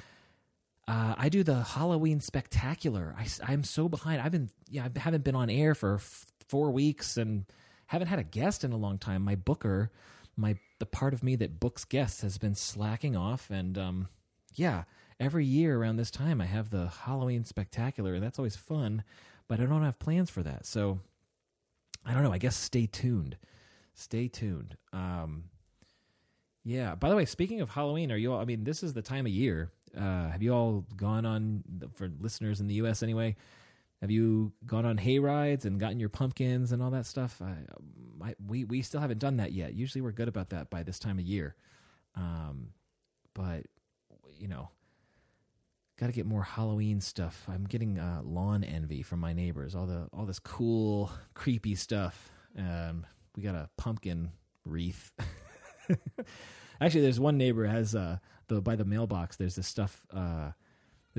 uh, 0.86 1.14
I 1.16 1.30
do 1.30 1.42
the 1.42 1.62
Halloween 1.62 2.20
spectacular. 2.20 3.16
I, 3.18 3.52
am 3.52 3.64
so 3.64 3.88
behind. 3.88 4.20
I've 4.20 4.32
been 4.32 4.50
yeah 4.68 4.86
I 4.94 4.98
haven't 4.98 5.24
been 5.24 5.34
on 5.34 5.50
air 5.50 5.74
for 5.74 5.96
f- 5.96 6.26
four 6.46 6.70
weeks 6.70 7.16
and 7.16 7.44
haven't 7.88 8.08
had 8.08 8.18
a 8.18 8.24
guest 8.24 8.64
in 8.64 8.72
a 8.72 8.76
long 8.76 8.96
time. 8.96 9.22
My 9.22 9.34
booker, 9.34 9.90
my 10.36 10.56
the 10.78 10.86
part 10.86 11.12
of 11.12 11.22
me 11.22 11.36
that 11.36 11.60
books 11.60 11.84
guests 11.84 12.22
has 12.22 12.38
been 12.38 12.54
slacking 12.54 13.16
off, 13.16 13.50
and 13.50 13.76
um, 13.76 14.08
yeah, 14.54 14.84
every 15.20 15.44
year 15.44 15.78
around 15.78 15.96
this 15.96 16.10
time 16.10 16.40
I 16.40 16.46
have 16.46 16.70
the 16.70 16.88
Halloween 16.88 17.44
spectacular, 17.44 18.14
and 18.14 18.22
that's 18.22 18.38
always 18.38 18.56
fun 18.56 19.02
but 19.48 19.60
I 19.60 19.64
don't 19.64 19.82
have 19.82 19.98
plans 19.98 20.30
for 20.30 20.42
that. 20.42 20.66
So 20.66 21.00
I 22.04 22.12
don't 22.14 22.22
know. 22.22 22.32
I 22.32 22.38
guess 22.38 22.54
stay 22.54 22.86
tuned. 22.86 23.36
Stay 23.94 24.28
tuned. 24.28 24.76
Um, 24.92 25.44
yeah. 26.64 26.94
By 26.94 27.08
the 27.08 27.16
way, 27.16 27.24
speaking 27.24 27.62
of 27.62 27.70
Halloween, 27.70 28.12
are 28.12 28.16
you 28.16 28.32
all? 28.32 28.40
I 28.40 28.44
mean, 28.44 28.62
this 28.62 28.82
is 28.82 28.92
the 28.92 29.02
time 29.02 29.26
of 29.26 29.32
year. 29.32 29.72
Uh, 29.96 30.28
have 30.28 30.42
you 30.42 30.52
all 30.52 30.84
gone 30.96 31.24
on 31.24 31.64
for 31.94 32.10
listeners 32.20 32.60
in 32.60 32.68
the 32.68 32.74
U.S. 32.74 33.02
anyway? 33.02 33.34
Have 34.00 34.10
you 34.10 34.52
gone 34.64 34.86
on 34.86 34.96
hay 34.96 35.18
rides 35.18 35.64
and 35.64 35.80
gotten 35.80 35.98
your 35.98 36.08
pumpkins 36.08 36.72
and 36.72 36.82
all 36.82 36.90
that 36.90 37.06
stuff? 37.06 37.42
I, 37.42 37.56
I, 38.24 38.34
we 38.46 38.64
we 38.64 38.82
still 38.82 39.00
haven't 39.00 39.18
done 39.18 39.38
that 39.38 39.52
yet. 39.52 39.74
Usually, 39.74 40.02
we're 40.02 40.12
good 40.12 40.28
about 40.28 40.50
that 40.50 40.70
by 40.70 40.82
this 40.82 40.98
time 40.98 41.18
of 41.18 41.24
year. 41.24 41.56
Um, 42.14 42.68
but 43.34 43.66
you 44.38 44.48
know, 44.48 44.70
got 45.98 46.06
to 46.06 46.12
get 46.12 46.26
more 46.26 46.42
Halloween 46.42 47.00
stuff. 47.00 47.44
I'm 47.48 47.64
getting 47.64 47.98
uh, 47.98 48.20
lawn 48.24 48.62
envy 48.64 49.02
from 49.02 49.20
my 49.20 49.32
neighbors. 49.32 49.74
All 49.74 49.86
the 49.86 50.08
all 50.12 50.26
this 50.26 50.38
cool, 50.38 51.10
creepy 51.34 51.74
stuff. 51.74 52.30
Um, 52.56 53.04
we 53.36 53.42
got 53.42 53.54
a 53.54 53.68
pumpkin 53.76 54.30
wreath. 54.64 55.12
Actually, 56.80 57.00
there's 57.00 57.20
one 57.20 57.36
neighbor 57.36 57.66
has 57.66 57.94
uh, 57.94 58.18
the 58.46 58.60
by 58.60 58.76
the 58.76 58.84
mailbox. 58.84 59.36
There's 59.36 59.56
this 59.56 59.66
stuff, 59.66 60.06
uh, 60.14 60.52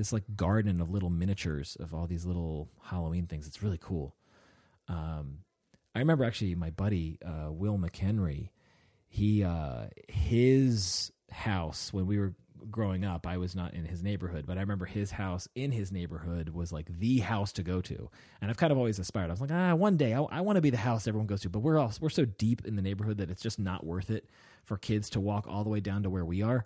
this 0.00 0.12
like 0.14 0.24
garden 0.34 0.80
of 0.80 0.90
little 0.90 1.10
miniatures 1.10 1.76
of 1.78 1.92
all 1.94 2.06
these 2.06 2.24
little 2.24 2.70
Halloween 2.82 3.26
things. 3.26 3.46
It's 3.46 3.62
really 3.62 3.78
cool. 3.78 4.16
Um, 4.88 5.40
I 5.94 5.98
remember 5.98 6.24
actually 6.24 6.54
my 6.54 6.70
buddy 6.70 7.18
uh, 7.24 7.52
Will 7.52 7.78
McHenry. 7.78 8.48
He 9.08 9.44
uh, 9.44 9.88
his 10.08 11.12
house 11.30 11.92
when 11.92 12.06
we 12.06 12.18
were 12.18 12.34
growing 12.70 13.04
up, 13.04 13.26
I 13.26 13.36
was 13.36 13.54
not 13.54 13.74
in 13.74 13.84
his 13.84 14.02
neighborhood, 14.02 14.46
but 14.46 14.56
I 14.56 14.60
remember 14.60 14.86
his 14.86 15.10
house 15.10 15.48
in 15.54 15.70
his 15.70 15.92
neighborhood 15.92 16.48
was 16.50 16.72
like 16.72 16.86
the 16.98 17.18
house 17.18 17.52
to 17.52 17.62
go 17.62 17.80
to. 17.82 18.10
And 18.40 18.50
I've 18.50 18.56
kind 18.56 18.72
of 18.72 18.78
always 18.78 18.98
aspired. 18.98 19.28
I 19.28 19.32
was 19.32 19.40
like, 19.40 19.52
ah, 19.52 19.74
one 19.74 19.96
day 19.96 20.14
I, 20.14 20.20
I 20.22 20.40
want 20.40 20.56
to 20.56 20.62
be 20.62 20.70
the 20.70 20.76
house 20.78 21.06
everyone 21.06 21.26
goes 21.26 21.42
to. 21.42 21.50
But 21.50 21.60
we're 21.60 21.78
all 21.78 21.92
we're 22.00 22.08
so 22.08 22.24
deep 22.24 22.64
in 22.64 22.76
the 22.76 22.82
neighborhood 22.82 23.18
that 23.18 23.30
it's 23.30 23.42
just 23.42 23.58
not 23.58 23.84
worth 23.84 24.10
it 24.10 24.30
for 24.64 24.78
kids 24.78 25.10
to 25.10 25.20
walk 25.20 25.46
all 25.46 25.62
the 25.62 25.70
way 25.70 25.80
down 25.80 26.02
to 26.04 26.10
where 26.10 26.24
we 26.24 26.40
are. 26.40 26.64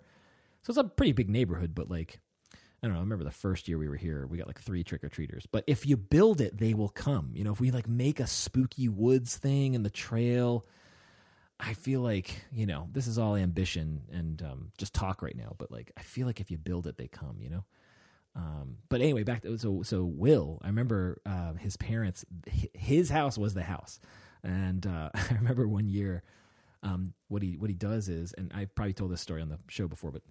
So 0.63 0.71
it's 0.71 0.77
a 0.77 0.85
pretty 0.85 1.11
big 1.11 1.29
neighborhood, 1.29 1.75
but 1.75 1.89
like 1.89 2.19
I 2.85 2.87
don't 2.87 2.93
know. 2.93 2.99
I 2.99 3.03
remember 3.03 3.23
the 3.23 3.31
first 3.31 3.67
year 3.67 3.79
we 3.79 3.89
were 3.89 3.95
here, 3.95 4.27
we 4.27 4.37
got 4.37 4.45
like 4.47 4.61
three 4.61 4.83
trick 4.83 5.03
or 5.03 5.09
treaters. 5.09 5.47
But 5.51 5.63
if 5.65 5.87
you 5.87 5.97
build 5.97 6.39
it, 6.39 6.57
they 6.57 6.75
will 6.75 6.89
come. 6.89 7.31
You 7.33 7.43
know, 7.43 7.51
if 7.51 7.59
we 7.59 7.71
like 7.71 7.89
make 7.89 8.19
a 8.19 8.27
spooky 8.27 8.87
woods 8.87 9.37
thing 9.37 9.73
in 9.73 9.83
the 9.83 9.89
trail 9.89 10.65
I 11.59 11.73
feel 11.73 12.01
like 12.01 12.45
you 12.51 12.65
know 12.65 12.89
this 12.91 13.07
is 13.07 13.17
all 13.17 13.35
ambition 13.35 14.01
and 14.11 14.41
um, 14.41 14.71
just 14.77 14.93
talk 14.93 15.21
right 15.21 15.35
now, 15.35 15.55
but 15.57 15.71
like 15.71 15.91
I 15.97 16.01
feel 16.01 16.27
like 16.27 16.39
if 16.41 16.51
you 16.51 16.57
build 16.57 16.87
it, 16.87 16.97
they 16.97 17.07
come. 17.07 17.37
You 17.39 17.49
know. 17.49 17.65
Um, 18.35 18.77
but 18.89 18.99
anyway, 18.99 19.23
back 19.23 19.43
to 19.43 19.57
so 19.57 19.81
so 19.83 20.03
Will. 20.03 20.59
I 20.61 20.67
remember 20.67 21.21
uh, 21.25 21.53
his 21.53 21.77
parents. 21.77 22.25
His 22.73 23.09
house 23.09 23.37
was 23.37 23.53
the 23.53 23.63
house, 23.63 23.99
and 24.43 24.85
uh, 24.85 25.11
I 25.15 25.33
remember 25.35 25.67
one 25.67 25.87
year. 25.87 26.23
Um, 26.83 27.13
what 27.29 27.41
he 27.41 27.57
what 27.57 27.69
he 27.69 27.75
does 27.75 28.09
is, 28.09 28.33
and 28.33 28.51
I 28.53 28.65
probably 28.65 28.93
told 28.93 29.11
this 29.11 29.21
story 29.21 29.41
on 29.41 29.49
the 29.49 29.57
show 29.69 29.87
before, 29.87 30.11
but 30.11 30.21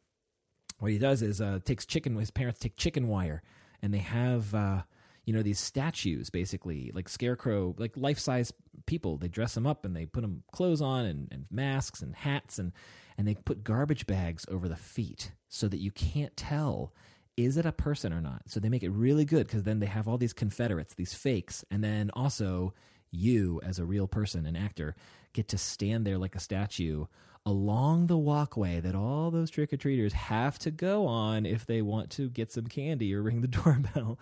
what 0.85 0.93
he 0.93 0.99
does 0.99 1.23
is 1.23 1.41
uh, 1.41 1.61
takes 1.65 1.87
chicken. 1.87 2.15
His 2.15 2.31
parents 2.31 2.61
take 2.61 2.77
chicken 2.77 3.09
wire, 3.09 3.43
and 3.81 3.95
they 3.95 3.99
have 3.99 4.55
uh, 4.55 4.83
you 5.25 5.33
know 5.33 5.41
these 5.43 5.59
statues 5.59 6.29
basically 6.29 6.91
like 6.95 7.09
scarecrow 7.09 7.75
like 7.79 7.97
life 7.97 8.19
size 8.19 8.53
people 8.85 9.17
they 9.17 9.29
dress 9.29 9.55
them 9.55 9.67
up 9.67 9.87
and 9.87 9.97
they 9.97 10.05
put 10.05 10.21
them 10.21 10.43
clothes 10.53 10.83
on 10.83 11.07
and, 11.07 11.29
and 11.33 11.47
masks 11.51 12.03
and 12.03 12.15
hats 12.15 12.59
and 12.59 12.73
and 13.17 13.27
they 13.27 13.35
put 13.35 13.65
garbage 13.65 14.07
bags 14.07 14.45
over 14.51 14.69
the 14.69 14.77
feet 14.77 15.33
so 15.49 15.69
that 15.69 15.79
you 15.79 15.91
can't 15.91 16.37
tell 16.37 16.93
is 17.39 17.57
it 17.57 17.65
a 17.65 17.73
person 17.73 18.13
or 18.13 18.21
not 18.21 18.43
so 18.47 18.61
they 18.61 18.69
make 18.69 18.83
it 18.83 18.91
really 18.91 19.25
good 19.25 19.47
because 19.47 19.63
then 19.63 19.81
they 19.81 19.87
have 19.87 20.07
all 20.07 20.19
these 20.19 20.35
confederates 20.35 20.93
these 20.93 21.15
fakes 21.15 21.65
and 21.71 21.83
then 21.83 22.11
also 22.13 22.75
you 23.11 23.59
as 23.65 23.79
a 23.79 23.87
real 23.87 24.07
person 24.07 24.45
an 24.45 24.55
actor 24.55 24.95
get 25.33 25.49
to 25.49 25.57
stand 25.57 26.07
there 26.07 26.19
like 26.19 26.35
a 26.35 26.41
statue 26.41 27.07
along 27.47 28.07
the 28.07 28.17
walkway 28.17 28.81
that 28.81 28.95
all 28.95 29.31
those 29.31 29.51
trick-or-treaters 29.51 30.13
have 30.13 30.59
to 30.59 30.71
go 30.71 31.07
on 31.07 31.45
if 31.45 31.67
they 31.67 31.83
want 31.83 32.11
to 32.11 32.31
get 32.31 32.51
some 32.51 32.67
candy 32.67 33.15
or 33.15 33.23
ring 33.23 33.41
the 33.41 33.49
doorbell 33.49 34.19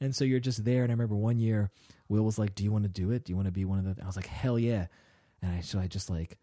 and 0.00 0.14
so 0.14 0.24
you're 0.24 0.40
just 0.40 0.64
there. 0.64 0.82
And 0.82 0.90
I 0.90 0.94
remember 0.94 1.16
one 1.16 1.38
year, 1.38 1.70
Will 2.08 2.24
was 2.24 2.38
like, 2.38 2.54
"Do 2.54 2.64
you 2.64 2.72
want 2.72 2.84
to 2.84 2.88
do 2.88 3.10
it? 3.10 3.24
Do 3.24 3.32
you 3.32 3.36
want 3.36 3.46
to 3.46 3.52
be 3.52 3.64
one 3.64 3.78
of 3.78 3.84
the?" 3.84 4.02
I 4.02 4.06
was 4.06 4.16
like, 4.16 4.26
"Hell 4.26 4.58
yeah!" 4.58 4.86
And 5.42 5.52
I 5.52 5.60
so 5.60 5.78
I 5.78 5.86
just 5.86 6.10
like, 6.10 6.38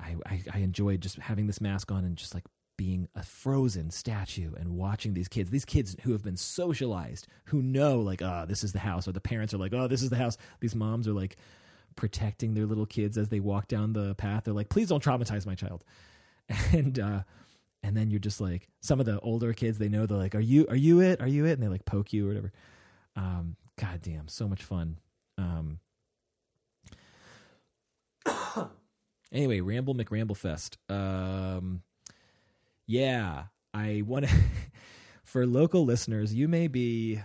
I, 0.00 0.16
I 0.26 0.42
I 0.54 0.58
enjoyed 0.58 1.00
just 1.00 1.18
having 1.18 1.46
this 1.46 1.60
mask 1.60 1.90
on 1.90 2.04
and 2.04 2.16
just 2.16 2.34
like 2.34 2.44
being 2.76 3.08
a 3.16 3.24
frozen 3.24 3.90
statue 3.90 4.52
and 4.54 4.76
watching 4.76 5.12
these 5.14 5.26
kids, 5.26 5.50
these 5.50 5.64
kids 5.64 5.96
who 6.02 6.12
have 6.12 6.22
been 6.22 6.36
socialized, 6.36 7.26
who 7.46 7.60
know 7.60 8.00
like, 8.00 8.22
oh, 8.22 8.44
this 8.46 8.62
is 8.62 8.72
the 8.72 8.78
house, 8.78 9.08
or 9.08 9.12
the 9.12 9.20
parents 9.20 9.52
are 9.52 9.58
like, 9.58 9.74
oh, 9.74 9.88
this 9.88 10.02
is 10.02 10.10
the 10.10 10.16
house. 10.16 10.38
These 10.60 10.74
moms 10.74 11.08
are 11.08 11.12
like 11.12 11.36
protecting 11.98 12.54
their 12.54 12.64
little 12.64 12.86
kids 12.86 13.18
as 13.18 13.28
they 13.28 13.40
walk 13.40 13.66
down 13.68 13.92
the 13.92 14.14
path. 14.14 14.44
They're 14.44 14.54
like, 14.54 14.68
please 14.68 14.88
don't 14.88 15.04
traumatize 15.04 15.44
my 15.44 15.54
child. 15.54 15.84
And 16.72 16.98
uh, 16.98 17.24
and 17.82 17.94
then 17.94 18.10
you're 18.10 18.20
just 18.20 18.40
like 18.40 18.68
some 18.80 19.00
of 19.00 19.06
the 19.06 19.20
older 19.20 19.52
kids 19.52 19.76
they 19.76 19.90
know 19.90 20.06
they're 20.06 20.16
like 20.16 20.34
are 20.34 20.40
you 20.40 20.66
are 20.68 20.76
you 20.76 21.00
it? 21.00 21.20
Are 21.20 21.28
you 21.28 21.44
it? 21.44 21.52
And 21.52 21.62
they 21.62 21.68
like 21.68 21.84
poke 21.84 22.14
you 22.14 22.24
or 22.24 22.28
whatever. 22.28 22.52
Um 23.16 23.56
god 23.78 24.00
damn 24.00 24.28
so 24.28 24.48
much 24.48 24.62
fun. 24.62 24.96
Um 25.36 25.78
anyway 29.30 29.60
ramble 29.60 29.94
mcramblefest. 29.94 30.76
Um 30.88 31.82
yeah 32.86 33.44
i 33.74 34.02
want 34.06 34.26
to 34.26 34.34
for 35.24 35.46
local 35.46 35.84
listeners 35.84 36.32
you 36.34 36.48
may 36.48 36.66
be 36.66 37.20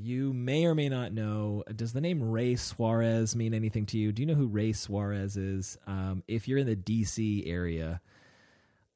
you 0.00 0.32
may 0.32 0.64
or 0.64 0.74
may 0.74 0.88
not 0.88 1.12
know 1.12 1.64
does 1.74 1.92
the 1.92 2.00
name 2.00 2.22
ray 2.22 2.54
suarez 2.54 3.34
mean 3.34 3.52
anything 3.52 3.84
to 3.84 3.98
you 3.98 4.12
do 4.12 4.22
you 4.22 4.26
know 4.26 4.34
who 4.34 4.46
ray 4.46 4.72
suarez 4.72 5.36
is 5.36 5.76
um, 5.86 6.22
if 6.28 6.46
you're 6.46 6.58
in 6.58 6.66
the 6.66 6.76
dc 6.76 7.42
area 7.46 8.00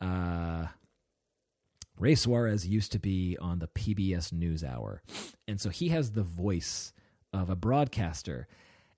uh, 0.01 0.67
Ray 1.99 2.15
Suarez 2.17 2.67
used 2.67 2.91
to 2.93 2.99
be 2.99 3.39
on 3.41 3.61
the 3.61 3.69
PBS 3.69 4.33
NewsHour. 4.33 4.99
And 5.47 5.61
so 5.61 5.71
he 5.71 5.91
has 5.91 6.11
the 6.11 6.25
voice 6.25 6.93
of 7.33 7.49
a 7.49 7.57
broadcaster. 7.57 8.49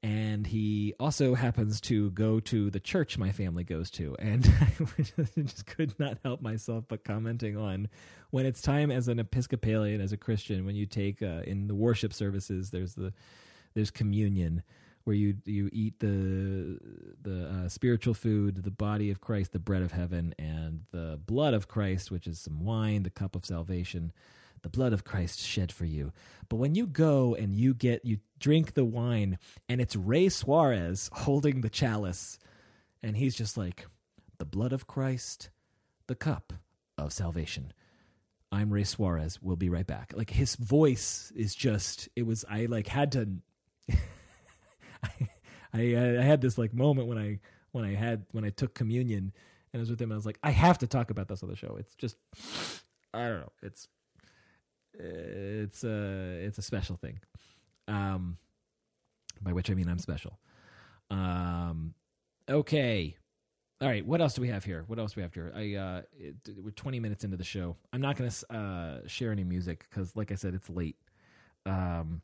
And 0.05 0.47
he 0.47 0.93
also 1.01 1.35
happens 1.35 1.81
to 1.83 2.11
go 2.11 2.39
to 2.41 2.69
the 2.69 2.79
church 2.79 3.17
my 3.17 3.33
family 3.33 3.65
goes 3.65 3.91
to. 3.93 4.15
And 4.19 4.45
I 4.61 5.41
just 5.41 5.65
could 5.65 5.99
not 5.99 6.19
help 6.23 6.43
myself 6.43 6.85
but 6.87 7.05
commenting 7.05 7.57
on 7.57 7.89
when 8.29 8.45
it's 8.45 8.61
time 8.61 8.91
as 8.91 9.09
an 9.09 9.19
Episcopalian, 9.19 10.03
as 10.03 10.13
a 10.13 10.19
Christian, 10.19 10.67
when 10.67 10.77
you 10.77 10.85
take 10.85 11.23
uh, 11.23 11.41
in 11.47 11.69
the 11.69 11.75
worship 11.75 12.13
services, 12.13 12.69
there's 12.69 12.95
the 12.95 13.15
there's 13.73 13.91
communion 13.91 14.63
where 15.05 15.17
you 15.17 15.37
you 15.47 15.71
eat 15.73 15.99
the 16.01 16.79
the 17.23 17.49
uh, 17.49 17.69
spiritual 17.71 18.13
food, 18.13 18.63
the 18.63 18.71
body 18.71 19.11
of 19.11 19.23
Christ, 19.23 19.53
the 19.53 19.59
bread 19.59 19.81
of 19.81 19.93
heaven, 19.93 20.35
and 20.39 20.83
the 20.91 21.19
blood 21.25 21.55
of 21.55 21.67
Christ, 21.67 22.11
which 22.11 22.27
is 22.27 22.39
some 22.39 22.63
wine, 22.63 23.05
the 23.05 23.11
cup 23.11 23.35
of 23.35 23.47
salvation. 23.47 24.13
The 24.65 24.71
blood 24.71 24.95
of 24.95 25.05
Christ 25.05 25.41
shed 25.41 25.71
for 25.71 25.85
you. 25.85 26.11
But 26.49 26.57
when 26.57 26.75
you 26.75 26.87
go 26.87 27.35
and 27.35 27.55
you 27.55 27.75
get, 27.75 28.03
you 28.07 28.19
drink 28.41 28.73
the 28.73 28.85
wine, 28.85 29.39
and 29.69 29.79
it's 29.79 29.95
Ray 29.95 30.31
Suarez 30.31 31.11
holding 31.13 31.61
the 31.61 31.69
chalice, 31.69 32.39
and 33.03 33.15
he's 33.15 33.37
just 33.37 33.59
like, 33.59 33.87
the 34.39 34.47
blood 34.47 34.73
of 34.73 34.87
Christ, 34.87 35.51
the 36.07 36.15
cup 36.15 36.55
of 36.97 37.13
salvation. 37.13 37.75
I'm 38.51 38.73
Ray 38.73 38.85
Suarez. 38.85 39.39
We'll 39.43 39.57
be 39.57 39.69
right 39.69 39.87
back. 39.87 40.15
Like 40.17 40.31
his 40.31 40.57
voice 40.57 41.31
is 41.37 41.55
just, 41.55 42.09
it 42.17 42.23
was, 42.23 42.43
I 42.49 42.65
like 42.65 42.87
had 42.87 43.13
to, 43.13 43.29
I, 45.03 45.29
I, 45.75 45.95
uh, 45.95 46.21
I 46.21 46.25
had 46.25 46.41
this 46.41 46.57
like 46.57 46.73
moment 46.73 47.07
when 47.07 47.19
I, 47.19 47.41
when 47.73 47.85
I 47.85 47.95
had, 47.95 48.25
when 48.33 48.45
I 48.45 48.51
took 48.51 48.75
communion 48.75 49.35
and 49.75 49.81
I 49.81 49.83
was 49.83 49.91
with 49.91 50.01
him. 50.01 50.11
I 50.11 50.17
was 50.17 50.25
like, 50.25 50.39
I 50.43 50.53
have 50.53 50.79
to 50.79 50.87
talk 50.87 51.11
about 51.11 51.29
this 51.29 51.43
on 51.43 51.51
the 51.51 51.57
show. 51.57 51.77
It's 51.79 51.95
just, 51.97 52.17
I 53.13 53.29
don't 53.29 53.41
know. 53.41 53.53
It's, 53.63 53.89
it's 54.99 55.85
a, 55.85 56.45
it's 56.45 56.59
a 56.59 56.63
special 56.63 56.97
thing. 56.97 57.21
Um, 57.89 58.39
by 59.43 59.53
which 59.53 59.71
I 59.71 59.75
mean 59.75 59.89
I'm 59.89 59.99
special. 59.99 60.39
Um, 61.11 61.95
okay. 62.49 63.17
All 63.81 63.89
right, 63.89 64.07
what 64.07 64.21
else 64.21 64.35
do 64.35 64.41
we 64.41 64.49
have 64.49 64.65
here? 64.65 64.85
What 64.87 64.99
else 64.99 65.13
do 65.13 65.19
we 65.19 65.23
have 65.23 65.35
here? 65.35 65.53
I 65.55 65.75
uh, 65.75 66.03
it, 66.19 66.37
we're 66.63 66.71
20 66.71 67.01
minutes 67.01 67.25
into 67.25 67.37
the 67.37 67.45
show. 67.45 67.77
I'm 67.93 68.01
not 68.01 68.17
going 68.17 68.31
to 68.31 68.55
uh, 68.55 69.01
share 69.07 69.33
any 69.33 69.45
music 69.45 69.87
because, 69.91 70.15
like 70.17 70.33
I 70.33 70.37
said, 70.37 70.55
it's 70.55 70.71
late. 70.71 70.97
Um, 71.67 72.23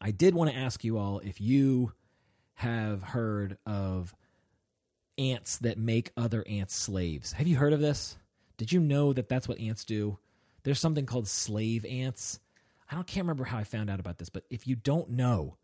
I 0.00 0.10
did 0.10 0.34
want 0.34 0.50
to 0.50 0.56
ask 0.56 0.84
you 0.84 0.98
all 0.98 1.20
if 1.20 1.40
you 1.40 1.92
have 2.54 3.02
heard 3.02 3.56
of 3.64 4.14
ants 5.16 5.58
that 5.58 5.78
make 5.78 6.10
other 6.16 6.44
ants 6.48 6.74
slaves. 6.74 7.32
Have 7.32 7.46
you 7.46 7.56
heard 7.56 7.72
of 7.72 7.80
this? 7.80 8.16
Did 8.56 8.72
you 8.72 8.80
know 8.80 9.12
that 9.12 9.28
that's 9.28 9.48
what 9.48 9.60
ants 9.60 9.84
do? 9.84 10.18
There's 10.62 10.80
something 10.80 11.06
called 11.06 11.28
slave 11.28 11.84
ants. 11.84 12.40
I 12.90 12.94
don't 12.94 13.06
can't 13.06 13.24
remember 13.24 13.44
how 13.44 13.58
I 13.58 13.64
found 13.64 13.90
out 13.90 14.00
about 14.00 14.18
this, 14.18 14.28
but 14.28 14.44
if 14.50 14.66
you 14.66 14.76
don't 14.76 15.10
know, 15.10 15.56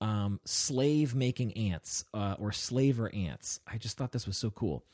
um, 0.00 0.40
slave 0.44 1.14
making 1.14 1.56
ants 1.56 2.04
uh, 2.12 2.34
or 2.38 2.50
slaver 2.52 3.12
ants. 3.14 3.60
I 3.66 3.78
just 3.78 3.96
thought 3.96 4.12
this 4.12 4.26
was 4.26 4.36
so 4.36 4.50
cool. 4.50 4.84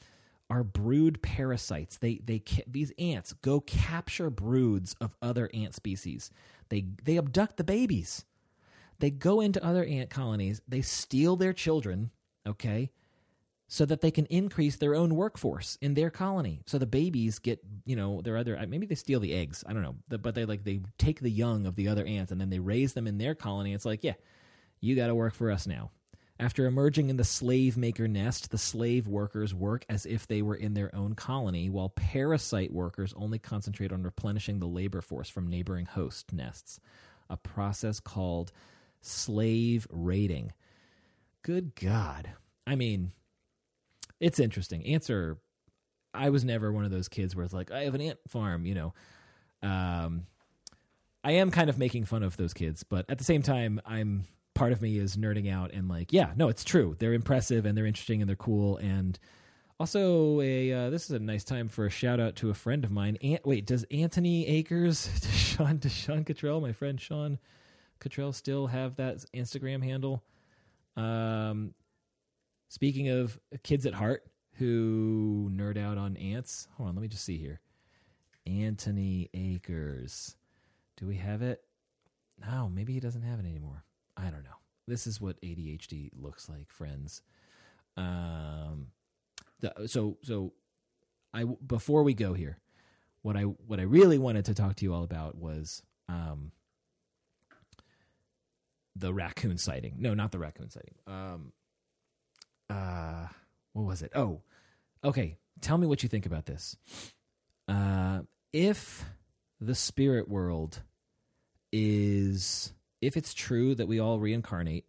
Are 0.51 0.65
brood 0.65 1.23
parasites. 1.23 1.99
They 1.99 2.21
they 2.25 2.43
these 2.67 2.93
ants 2.99 3.35
go 3.35 3.61
capture 3.61 4.31
broods 4.31 4.95
of 5.01 5.17
other 5.21 5.51
ant 5.53 5.75
species. 5.75 6.31
They 6.69 6.87
they 7.05 7.19
abduct 7.19 7.57
the 7.57 7.65
babies. 7.65 8.25
They 8.99 9.11
go 9.11 9.41
into 9.41 9.65
other 9.65 9.85
ant 9.85 10.11
colonies. 10.11 10.61
They 10.67 10.83
steal 10.83 11.37
their 11.37 11.53
children. 11.53 12.11
Okay, 12.47 12.91
so 13.71 13.85
that 13.85 14.01
they 14.01 14.11
can 14.11 14.25
increase 14.27 14.77
their 14.77 14.95
own 14.95 15.15
workforce 15.15 15.77
in 15.83 15.93
their 15.93 16.11
colony. 16.11 16.63
So 16.67 16.79
the 16.79 16.87
babies 16.87 17.39
get, 17.39 17.61
you 17.85 17.97
know, 17.97 18.23
their 18.23 18.39
other 18.39 18.59
uh, 18.59 18.67
maybe 18.67 18.87
they 18.87 18.95
steal 18.95 19.21
the 19.21 19.35
eggs. 19.35 19.63
I 19.67 19.75
don't 19.75 19.83
know, 19.83 19.97
but 20.09 20.35
they 20.35 20.47
like 20.47 20.65
they 20.65 20.81
take 20.97 21.21
the 21.21 21.31
young 21.31 21.67
of 21.67 21.77
the 21.77 21.89
other 21.89 22.05
ants 22.05 22.33
and 22.33 22.41
then 22.41 22.49
they 22.49 22.59
raise 22.59 22.95
them 22.95 23.07
in 23.07 23.19
their 23.19 23.35
colony. 23.35 23.75
It's 23.75 23.85
like, 23.85 24.03
yeah, 24.03 24.15
you 24.81 24.97
got 24.97 25.09
to 25.09 25.15
work 25.15 25.35
for 25.35 25.51
us 25.51 25.67
now. 25.67 25.91
After 26.41 26.67
emerging 26.67 27.11
in 27.11 27.17
the 27.17 27.25
slave 27.25 27.77
maker 27.77 28.07
nest, 28.09 28.51
the 28.51 28.59
slave 28.59 29.09
workers 29.09 29.53
work 29.55 29.85
as 29.89 30.07
if 30.07 30.27
they 30.27 30.41
were 30.41 30.55
in 30.55 30.75
their 30.75 30.95
own 30.95 31.15
colony, 31.15 31.69
while 31.69 31.89
parasite 31.91 32.73
workers 32.73 33.13
only 33.17 33.41
concentrate 33.41 33.93
on 33.93 34.05
replenishing 34.05 34.61
the 34.61 34.69
labor 34.69 35.01
force 35.01 35.29
from 35.29 35.49
neighboring 35.49 35.87
host 35.87 36.33
nests, 36.33 36.81
a 37.29 37.37
process 37.37 37.99
called 37.99 38.53
slave 39.01 39.87
raiding. 39.91 40.53
Good 41.43 41.75
God. 41.75 42.31
I 42.69 42.77
mean, 42.77 43.13
it's 44.21 44.39
interesting. 44.39 44.85
Are. 45.11 45.39
I 46.15 46.31
was 46.31 46.45
never 46.45 46.73
one 46.73 46.85
of 46.85 46.91
those 46.91 47.09
kids 47.09 47.37
where 47.37 47.45
it's 47.45 47.55
like, 47.55 47.71
I 47.71 47.85
have 47.85 47.95
an 47.95 48.01
ant 48.01 48.19
farm, 48.29 48.67
you 48.67 48.75
know. 48.75 48.95
Um, 49.63 50.27
I 51.23 51.33
am 51.33 51.51
kind 51.51 51.69
of 51.69 51.79
making 51.79 52.05
fun 52.07 52.23
of 52.23 52.37
those 52.37 52.55
kids, 52.55 52.83
but 52.83 53.05
at 53.09 53.19
the 53.19 53.25
same 53.25 53.43
time, 53.43 53.81
I'm 53.85 54.25
part 54.55 54.73
of 54.73 54.83
me 54.83 54.99
is 54.99 55.17
nerding 55.17 55.53
out 55.53 55.73
and 55.73 55.89
like, 55.89 56.13
yeah, 56.13 56.33
no, 56.37 56.49
it's 56.49 56.65
true. 56.65 56.97
They're 56.99 57.13
impressive 57.13 57.67
and 57.67 57.77
they're 57.77 57.87
interesting 57.87 58.21
and 58.21 58.29
they're 58.29 58.37
cool. 58.37 58.77
And 58.79 59.19
also, 59.81 60.41
a 60.41 60.73
uh, 60.73 60.91
this 60.91 61.05
is 61.05 61.11
a 61.13 61.19
nice 61.21 61.45
time 61.45 61.69
for 61.69 61.87
a 61.87 61.91
shout 61.91 62.19
out 62.19 62.35
to 62.37 62.51
a 62.51 62.55
friend 62.55 62.85
of 62.85 62.91
mine. 62.91 63.17
Ant- 63.23 63.47
wait, 63.47 63.67
does 63.67 63.85
Anthony 63.91 64.47
Akers, 64.49 65.09
Sean, 65.33 65.79
does 65.79 65.93
Sean 65.93 66.25
Cottrell, 66.25 66.61
my 66.61 66.73
friend 66.73 67.01
Sean 67.01 67.39
Cottrell, 68.01 68.33
still 68.33 68.67
have 68.67 68.97
that 68.97 69.19
Instagram 69.35 69.85
handle? 69.85 70.25
Um, 70.97 71.75
speaking 72.69 73.09
of 73.09 73.39
kids 73.63 73.87
at 73.87 73.95
heart 73.95 74.25
who 74.55 75.51
nerd 75.55 75.79
out 75.79 75.99
on 75.99 76.17
ants, 76.17 76.69
hold 76.77 76.89
on, 76.89 76.95
let 76.95 77.03
me 77.03 77.09
just 77.09 77.25
see 77.25 77.39
here. 77.39 77.61
Anthony 78.47 79.29
Akers. 79.35 80.37
Do 80.97 81.07
we 81.07 81.17
have 81.17 81.43
it? 81.43 81.61
No, 82.45 82.69
maybe 82.69 82.93
he 82.93 83.01
doesn't 83.01 83.23
have 83.23 83.39
it 83.39 83.47
anymore. 83.47 83.85
I 84.17 84.31
don't 84.31 84.43
know. 84.45 84.51
This 84.87 85.07
is 85.07 85.21
what 85.21 85.41
ADHD 85.43 86.11
looks 86.19 86.49
like, 86.49 86.71
friends. 86.71 87.23
Um, 87.97 88.89
the, 89.61 89.73
so 89.87 90.17
so 90.23 90.53
I 91.35 91.45
before 91.45 92.03
we 92.03 92.15
go 92.15 92.33
here, 92.33 92.59
what 93.23 93.37
I 93.37 93.43
what 93.43 93.81
I 93.81 93.85
really 93.85 94.19
wanted 94.19 94.45
to 94.47 94.55
talk 94.55 94.77
to 94.77 94.85
you 94.85 94.95
all 94.95 95.05
about 95.05 95.37
was 95.37 95.83
um 96.09 96.53
the 98.97 99.13
raccoon 99.13 99.59
sighting. 99.59 99.97
No, 99.99 100.15
not 100.15 100.33
the 100.33 100.39
raccoon 100.39 100.71
sighting. 100.71 100.95
Um, 101.07 101.53
uh, 102.71 103.27
what 103.73 103.87
was 103.87 104.03
it? 104.03 104.13
Oh, 104.15 104.43
okay. 105.05 105.37
Tell 105.61 105.79
me 105.79 105.87
what 105.87 106.03
you 106.03 106.09
think 106.09 106.27
about 106.27 106.47
this. 106.47 106.77
Uh, 107.67 108.21
if 108.53 109.05
the 109.61 109.75
spirit 109.75 110.29
world 110.29 110.83
is 111.73 112.73
if 113.01 113.17
it's 113.17 113.35
true 113.35 113.75
that 113.75 113.89
we 113.89 114.01
all 114.01 114.19
reincarnate, 114.19 114.85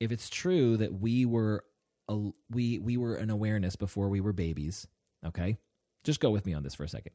if 0.00 0.12
it's 0.12 0.28
true 0.28 0.76
that 0.76 1.00
we 1.00 1.24
were 1.24 1.64
a, 2.08 2.30
we 2.50 2.78
we 2.78 2.96
were 2.96 3.16
an 3.16 3.30
awareness 3.30 3.76
before 3.76 4.08
we 4.08 4.20
were 4.20 4.32
babies, 4.32 4.86
okay? 5.24 5.56
Just 6.04 6.20
go 6.20 6.30
with 6.30 6.46
me 6.46 6.54
on 6.54 6.62
this 6.62 6.74
for 6.74 6.84
a 6.84 6.88
second. 6.88 7.12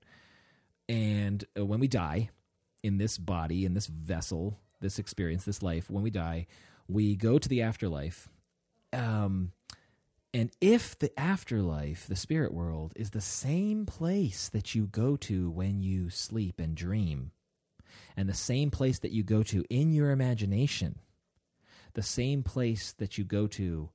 And 0.90 1.44
uh, 1.58 1.66
when 1.66 1.80
we 1.80 1.88
die 1.88 2.30
in 2.84 2.98
this 2.98 3.18
body, 3.18 3.66
in 3.66 3.74
this 3.74 3.88
vessel, 3.88 4.60
this 4.82 5.00
experience, 5.00 5.46
this 5.46 5.64
life, 5.64 5.90
when 5.90 6.04
we 6.04 6.10
die, 6.10 6.48
we 6.88 7.16
go 7.16 7.40
to 7.40 7.50
the 7.50 7.62
afterlife. 7.62 8.28
Um, 8.92 9.54
and 10.34 10.50
if 10.60 10.98
the 10.98 11.18
afterlife, 11.20 12.08
the 12.08 12.16
spirit 12.16 12.54
world, 12.54 12.94
is 12.96 13.12
the 13.12 13.22
same 13.22 13.86
place 13.86 14.50
that 14.50 14.74
you 14.74 14.88
go 14.88 15.16
to 15.18 15.52
when 15.52 15.82
you 15.82 16.10
sleep 16.10 16.60
and 16.60 16.76
dream, 16.76 17.32
and 18.18 18.28
the 18.28 18.34
same 18.34 18.72
place 18.72 19.00
that 19.00 19.12
you 19.12 19.24
go 19.24 19.44
to 19.44 19.64
in 19.70 19.94
your 19.94 20.10
imagination, 20.10 21.00
the 21.94 22.02
same 22.02 22.42
place 22.42 22.94
that 22.94 23.18
you 23.18 23.24
go 23.24 23.46
to 23.46 23.90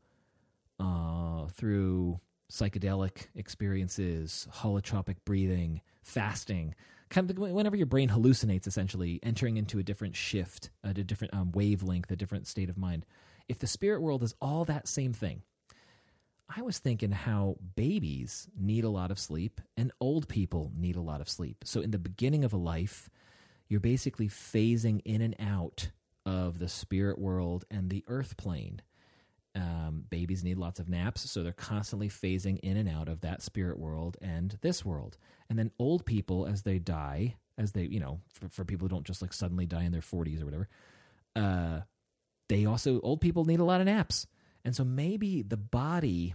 uh, 0.79 1.47
through 1.49 2.21
psychedelic 2.53 3.27
experiences, 3.35 4.47
holotropic 4.59 5.17
breathing, 5.25 5.81
fasting, 6.03 6.75
kind 7.11 7.29
of 7.31 7.37
whenever 7.39 7.77
your 7.77 7.87
brain 7.87 8.09
hallucinates, 8.09 8.67
essentially 8.67 9.19
entering 9.25 9.57
into 9.57 9.79
a 9.79 9.83
different 9.83 10.15
shift, 10.15 10.71
a 10.85 10.95
different 10.95 11.35
um, 11.35 11.51
wavelength, 11.53 12.11
a 12.11 12.17
different 12.17 12.47
state 12.47 12.71
of 12.71 12.79
mind. 12.79 13.05
If 13.49 13.59
the 13.59 13.67
spirit 13.67 14.01
world 14.01 14.23
is 14.23 14.35
all 14.41 14.65
that 14.67 14.87
same 14.87 15.13
thing, 15.13 15.43
I 16.55 16.63
was 16.63 16.79
thinking 16.79 17.13
how 17.13 17.57
babies 17.77 18.49
need 18.59 18.85
a 18.85 18.89
lot 18.89 19.11
of 19.11 19.19
sleep 19.19 19.61
and 19.77 19.93
old 20.01 20.29
people 20.29 20.73
need 20.75 20.97
a 20.97 21.01
lot 21.01 21.21
of 21.21 21.29
sleep. 21.29 21.65
So, 21.65 21.81
in 21.81 21.91
the 21.91 21.99
beginning 21.99 22.45
of 22.45 22.53
a 22.53 22.57
life, 22.57 23.11
you're 23.69 23.81
basically 23.81 24.29
phasing 24.29 25.03
in 25.05 25.21
and 25.21 25.37
out 25.39 25.91
of 26.25 26.59
the 26.59 26.69
spirit 26.69 27.19
world 27.19 27.65
and 27.71 27.91
the 27.91 28.05
earth 28.09 28.37
plane. 28.37 28.81
Um, 29.55 30.05
babies 30.09 30.45
need 30.45 30.59
lots 30.59 30.79
of 30.79 30.89
naps, 30.89 31.29
so 31.31 31.43
they're 31.43 31.53
constantly 31.53 32.09
phasing 32.09 32.59
in 32.63 32.77
and 32.77 32.89
out 32.89 33.09
of 33.09 33.23
that 33.23 33.43
spirit 33.43 33.79
world 33.79 34.17
and 34.23 34.57
this 34.61 34.85
world. 34.85 35.19
And 35.51 35.59
then 35.59 35.71
old 35.79 36.07
people, 36.07 36.47
as 36.47 36.63
they 36.63 36.79
die, 36.79 37.37
as 37.57 37.73
they, 37.73 37.83
you 37.83 37.99
know, 37.99 38.21
for, 38.33 38.49
for 38.49 38.65
people 38.65 38.87
who 38.87 38.95
don't 38.95 39.07
just 39.07 39.21
like 39.21 39.33
suddenly 39.33 39.67
die 39.67 39.85
in 39.85 39.93
their 39.93 40.01
40s 40.01 40.41
or 40.41 40.45
whatever, 40.45 40.69
uh, 41.35 41.81
they 42.49 42.67
also, 42.67 43.01
old 43.01 43.21
people 43.21 43.45
need 43.45 43.61
a 43.61 43.65
lot 43.65 43.81
of 43.81 43.87
naps. 43.87 44.27
And 44.69 44.77
so 44.77 44.85
maybe 44.85 45.41
the 45.41 45.57
body 45.57 46.35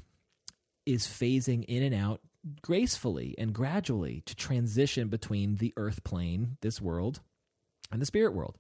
is 0.88 1.06
phasing 1.06 1.64
in 1.66 1.84
and 1.84 1.94
out 1.94 2.20
gracefully 2.64 3.36
and 3.38 3.54
gradually 3.54 4.24
to 4.26 4.36
transition 4.36 5.08
between 5.08 5.58
the 5.58 5.72
earth 5.78 6.04
plane, 6.04 6.58
this 6.62 6.82
world, 6.82 7.22
and 7.92 8.02
the 8.02 8.08
spirit 8.08 8.34
world. 8.34 8.58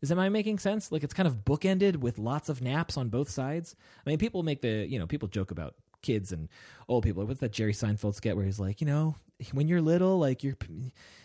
Is 0.00 0.12
am 0.12 0.20
I 0.20 0.28
making 0.28 0.60
sense? 0.60 0.92
Like 0.92 1.02
it's 1.02 1.12
kind 1.12 1.26
of 1.26 1.44
bookended 1.44 1.96
with 1.96 2.20
lots 2.20 2.48
of 2.48 2.62
naps 2.62 2.96
on 2.96 3.08
both 3.08 3.28
sides. 3.28 3.74
I 4.06 4.10
mean, 4.10 4.18
people 4.18 4.44
make 4.44 4.62
the 4.62 4.86
you 4.88 5.00
know 5.00 5.08
people 5.08 5.26
joke 5.26 5.50
about 5.50 5.74
kids 6.02 6.30
and 6.30 6.48
old 6.86 7.02
people. 7.02 7.26
What's 7.26 7.40
that 7.40 7.50
Jerry 7.50 7.72
Seinfeld 7.72 8.14
skit 8.14 8.36
where 8.36 8.44
he's 8.44 8.60
like, 8.60 8.80
you 8.80 8.86
know, 8.86 9.16
when 9.50 9.66
you're 9.66 9.80
little, 9.80 10.20
like 10.20 10.44
your 10.44 10.56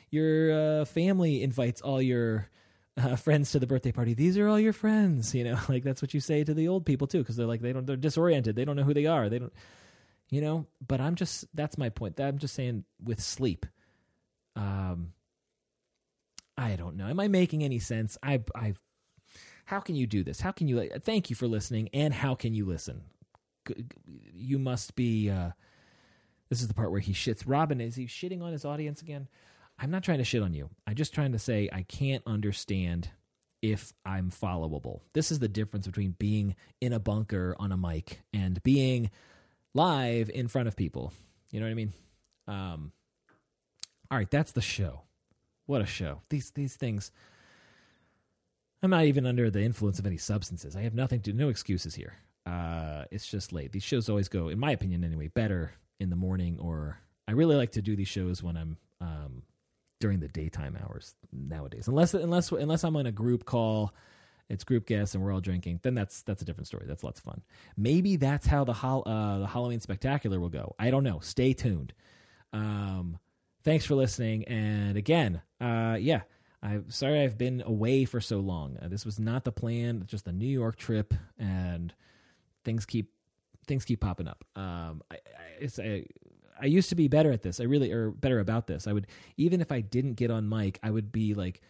your 0.10 0.82
uh, 0.82 0.86
family 0.86 1.44
invites 1.44 1.82
all 1.82 2.02
your 2.02 2.50
uh, 2.98 3.16
friends 3.16 3.52
to 3.52 3.60
the 3.60 3.68
birthday 3.68 3.92
party. 3.92 4.14
These 4.14 4.38
are 4.38 4.48
all 4.48 4.60
your 4.60 4.74
friends. 4.74 5.36
You 5.36 5.44
know, 5.44 5.60
like 5.70 5.84
that's 5.84 6.02
what 6.02 6.14
you 6.14 6.20
say 6.20 6.44
to 6.44 6.54
the 6.54 6.68
old 6.68 6.86
people 6.86 7.08
too, 7.08 7.20
because 7.20 7.36
they're 7.36 7.48
like 7.48 7.62
they 7.62 7.74
don't 7.74 7.86
they're 7.86 7.96
disoriented. 7.96 8.56
They 8.56 8.66
don't 8.66 8.76
know 8.76 8.84
who 8.84 8.94
they 8.94 9.06
are. 9.06 9.30
They 9.30 9.40
don't 9.40 9.54
you 10.32 10.42
know 10.42 10.66
but 10.86 11.00
i'm 11.00 11.14
just 11.14 11.46
that's 11.54 11.78
my 11.78 11.88
point 11.90 12.20
i'm 12.20 12.40
just 12.40 12.56
saying 12.56 12.84
with 13.00 13.22
sleep 13.22 13.68
um 14.56 15.14
I 16.58 16.76
don't 16.76 16.96
know. 16.96 17.08
Am 17.08 17.20
I 17.20 17.28
making 17.28 17.64
any 17.64 17.80
sense? 17.80 18.18
I 18.24 18.42
I 18.56 18.76
how 19.66 19.80
can 19.80 19.96
you 19.96 20.08
do 20.08 20.24
this? 20.24 20.40
How 20.40 20.52
can 20.52 20.68
you 20.68 20.90
thank 21.02 21.30
you 21.30 21.36
for 21.36 21.48
listening 21.48 21.90
and 21.94 22.14
how 22.14 22.36
can 22.36 22.54
you 22.54 22.66
listen? 22.66 23.02
You 24.34 24.60
must 24.60 24.96
be 24.96 25.30
uh 25.30 25.52
this 26.50 26.62
is 26.62 26.68
the 26.68 26.74
part 26.74 26.92
where 26.92 27.00
he 27.00 27.14
shits. 27.14 27.44
Robin, 27.46 27.82
is 27.82 27.96
he 27.96 28.06
shitting 28.06 28.42
on 28.42 28.52
his 28.52 28.64
audience 28.64 29.02
again? 29.02 29.28
I'm 29.78 29.92
not 29.92 30.04
trying 30.04 30.20
to 30.20 30.24
shit 30.24 30.42
on 30.42 30.54
you. 30.54 30.70
I'm 30.88 30.96
just 30.96 31.14
trying 31.14 31.34
to 31.34 31.40
say 31.40 31.70
I 31.72 31.84
can't 31.84 32.24
understand 32.26 33.10
if 33.62 33.94
I'm 34.06 34.32
followable. 34.32 35.02
This 35.14 35.32
is 35.32 35.40
the 35.40 35.48
difference 35.48 35.88
between 35.88 36.12
being 36.18 36.56
in 36.82 36.94
a 36.94 37.00
bunker 37.00 37.56
on 37.60 37.72
a 37.72 37.78
mic 37.78 38.22
and 38.34 38.62
being 38.64 39.10
live 39.74 40.30
in 40.30 40.48
front 40.48 40.68
of 40.68 40.76
people. 40.76 41.12
You 41.52 41.60
know 41.60 41.66
what 41.66 41.72
I 41.72 41.76
mean? 41.76 41.94
Um, 42.48 42.92
all 44.10 44.18
right, 44.18 44.30
that's 44.30 44.52
the 44.52 44.62
show. 44.62 45.02
What 45.66 45.82
a 45.82 45.86
show. 45.86 46.22
These 46.30 46.52
these 46.52 46.76
things 46.76 47.12
I'm 48.84 48.92
not 48.92 49.06
even 49.06 49.26
under 49.26 49.50
the 49.50 49.64
influence 49.64 49.98
of 49.98 50.06
any 50.06 50.18
substances. 50.18 50.76
I 50.76 50.82
have 50.82 50.94
nothing 50.94 51.20
to 51.22 51.32
do, 51.32 51.38
no 51.38 51.50
excuses 51.50 51.96
here. 51.96 52.14
Uh, 52.46 53.06
it's 53.10 53.26
just 53.26 53.52
late. 53.52 53.72
These 53.72 53.84
shows 53.84 54.10
always 54.10 54.28
go, 54.28 54.50
in 54.50 54.60
my 54.60 54.72
opinion 54.72 55.04
anyway, 55.04 55.28
better 55.28 55.72
in 56.00 56.12
the 56.12 56.16
morning 56.16 56.60
or 56.60 57.00
I 57.28 57.32
really 57.32 57.56
like 57.56 57.72
to 57.72 57.82
do 57.82 57.96
these 57.96 58.08
shows 58.08 58.44
when 58.44 58.56
I'm 58.56 58.78
um, 59.02 59.42
during 60.00 60.20
the 60.20 60.28
daytime 60.28 60.78
hours 60.82 61.16
nowadays. 61.32 61.88
Unless 61.88 62.14
unless 62.14 62.52
unless 62.52 62.84
I'm 62.84 62.96
on 62.96 63.06
a 63.06 63.12
group 63.12 63.46
call, 63.46 63.94
it's 64.50 64.64
group 64.64 64.86
guests 64.86 65.16
and 65.16 65.24
we're 65.24 65.34
all 65.34 65.42
drinking. 65.42 65.80
Then 65.84 65.96
that's 65.96 66.22
that's 66.24 66.42
a 66.42 66.46
different 66.46 66.68
story. 66.68 66.86
That's 66.88 67.04
lots 67.04 67.20
of 67.20 67.26
fun. 67.26 67.42
Maybe 67.78 68.16
that's 68.16 68.46
how 68.46 68.64
the 68.64 68.74
hol- 68.74 69.04
uh, 69.06 69.40
the 69.40 69.48
Halloween 69.48 69.80
spectacular 69.80 70.40
will 70.40 70.50
go. 70.50 70.76
I 70.78 70.92
don't 70.92 71.04
know. 71.04 71.20
Stay 71.20 71.54
tuned. 71.54 71.94
Um, 72.54 73.18
thanks 73.64 73.86
for 73.86 73.96
listening. 73.96 74.46
And 74.46 74.98
again, 74.98 75.42
uh, 75.60 75.98
yeah, 76.00 76.22
I'm 76.62 76.90
sorry 76.90 77.22
I've 77.22 77.38
been 77.38 77.64
away 77.66 78.06
for 78.06 78.22
so 78.22 78.40
long. 78.40 78.78
Uh, 78.82 78.88
this 78.88 79.06
was 79.06 79.20
not 79.20 79.44
the 79.44 79.52
plan. 79.52 80.04
Just 80.08 80.28
a 80.28 80.32
New 80.32 80.48
York 80.48 80.78
trip, 80.78 81.14
and 81.38 81.94
things 82.64 82.86
keep 82.86 83.12
things 83.68 83.86
keep 83.86 84.02
popping 84.02 84.28
up. 84.28 84.44
Um, 84.56 85.02
I, 85.12 85.16
I, 85.16 85.20
it's 85.60 85.80
I, 85.80 86.06
I 86.60 86.66
used 86.66 86.90
to 86.90 86.96
be 86.96 87.08
better 87.08 87.32
at 87.32 87.42
this. 87.42 87.60
I 87.60 87.64
really 87.64 87.92
or 87.92 88.12
better 88.12 88.40
about 88.40 88.68
this. 88.68 88.88
I 88.88 88.94
would 88.94 89.08
even 89.38 89.62
if 89.62 89.72
I 89.72 89.82
didn't 89.82 90.14
get 90.14 90.32
on 90.32 90.48
mic, 90.50 90.80
I 90.84 90.92
would 90.92 91.12
be 91.12 91.34
like 91.34 91.62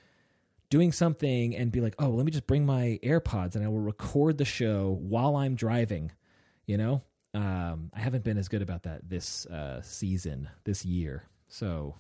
doing 0.70 0.92
something 0.92 1.56
and 1.56 1.72
be 1.72 1.82
like, 1.82 1.96
"Oh, 2.00 2.10
let 2.10 2.26
me 2.26 2.32
just 2.32 2.48
bring 2.48 2.66
my 2.66 3.00
AirPods 3.04 3.56
and 3.56 3.64
I 3.64 3.68
will 3.68 3.80
record 3.80 4.38
the 4.38 4.46
show 4.46 4.98
while 5.02 5.36
I'm 5.36 5.56
driving." 5.56 6.12
You 6.66 6.78
know, 6.78 7.02
um, 7.34 7.92
I 7.94 8.00
haven't 8.00 8.24
been 8.24 8.38
as 8.38 8.48
good 8.48 8.62
about 8.62 8.84
that 8.84 9.08
this 9.08 9.46
uh, 9.48 9.82
season, 9.82 10.50
this 10.64 10.86
year. 10.86 11.24
So, 11.48 11.96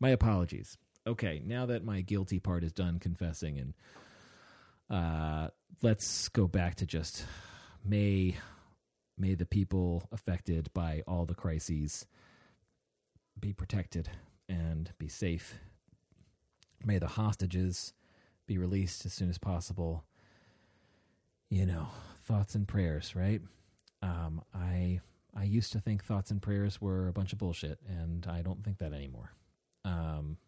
my 0.00 0.10
apologies. 0.10 0.78
Okay, 1.06 1.40
now 1.44 1.66
that 1.66 1.84
my 1.84 2.00
guilty 2.00 2.40
part 2.40 2.64
is 2.64 2.72
done 2.72 2.98
confessing, 2.98 3.58
and 3.58 3.74
uh, 4.90 5.50
let's 5.82 6.28
go 6.28 6.46
back 6.46 6.76
to 6.76 6.86
just 6.86 7.24
may 7.84 8.36
may 9.18 9.34
the 9.34 9.46
people 9.46 10.08
affected 10.12 10.70
by 10.74 11.02
all 11.06 11.24
the 11.24 11.34
crises 11.34 12.06
be 13.38 13.52
protected 13.52 14.08
and 14.48 14.92
be 14.98 15.08
safe. 15.08 15.58
May 16.84 16.98
the 16.98 17.08
hostages 17.08 17.92
be 18.46 18.58
released 18.58 19.04
as 19.04 19.12
soon 19.12 19.28
as 19.28 19.38
possible. 19.38 20.04
You 21.50 21.66
know, 21.66 21.88
thoughts 22.24 22.54
and 22.54 22.66
prayers, 22.66 23.14
right? 23.14 23.40
Um, 24.02 24.42
I 24.54 25.00
I 25.34 25.44
used 25.44 25.72
to 25.72 25.80
think 25.80 26.04
thoughts 26.04 26.30
and 26.30 26.40
prayers 26.40 26.80
were 26.80 27.08
a 27.08 27.12
bunch 27.12 27.32
of 27.32 27.38
bullshit, 27.38 27.78
and 27.86 28.26
I 28.26 28.42
don't 28.42 28.64
think 28.64 28.78
that 28.78 28.92
anymore. 28.92 29.32
Um, 29.84 30.38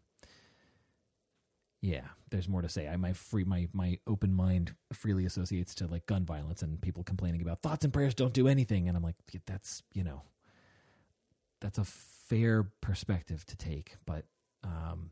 yeah, 1.81 2.07
there's 2.31 2.49
more 2.49 2.63
to 2.63 2.69
say. 2.69 2.89
I 2.89 2.97
my 2.97 3.13
free 3.13 3.45
my 3.45 3.69
my 3.73 3.99
open 4.07 4.35
mind 4.35 4.75
freely 4.93 5.25
associates 5.27 5.75
to 5.77 5.87
like 5.87 6.07
gun 6.07 6.25
violence 6.25 6.63
and 6.63 6.81
people 6.81 7.05
complaining 7.05 7.41
about 7.41 7.61
thoughts 7.61 7.85
and 7.85 7.93
prayers 7.93 8.15
don't 8.15 8.33
do 8.33 8.49
anything, 8.49 8.89
and 8.89 8.97
I'm 8.97 9.03
like, 9.03 9.15
that's 9.47 9.83
you 9.95 10.03
know, 10.03 10.23
that's 11.61 11.79
a 11.79 11.85
fair 11.85 12.65
perspective 12.81 13.47
to 13.47 13.57
take, 13.57 13.97
but 14.07 14.25
um, 14.65 15.11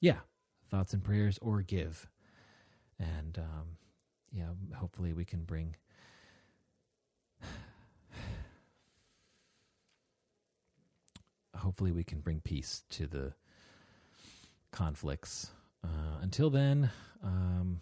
yeah, 0.00 0.18
thoughts 0.70 0.92
and 0.92 1.02
prayers 1.02 1.38
or 1.40 1.62
give, 1.62 2.06
and 2.98 3.38
um, 3.38 3.78
yeah, 4.32 4.48
hopefully 4.76 5.14
we 5.14 5.24
can 5.24 5.44
bring. 5.44 5.76
Hopefully, 11.54 11.92
we 11.92 12.02
can 12.02 12.18
bring 12.20 12.40
peace 12.40 12.82
to 12.90 13.06
the 13.06 13.34
conflicts 14.72 15.52
uh, 15.84 16.18
until 16.20 16.50
then, 16.50 16.90
um, 17.22 17.80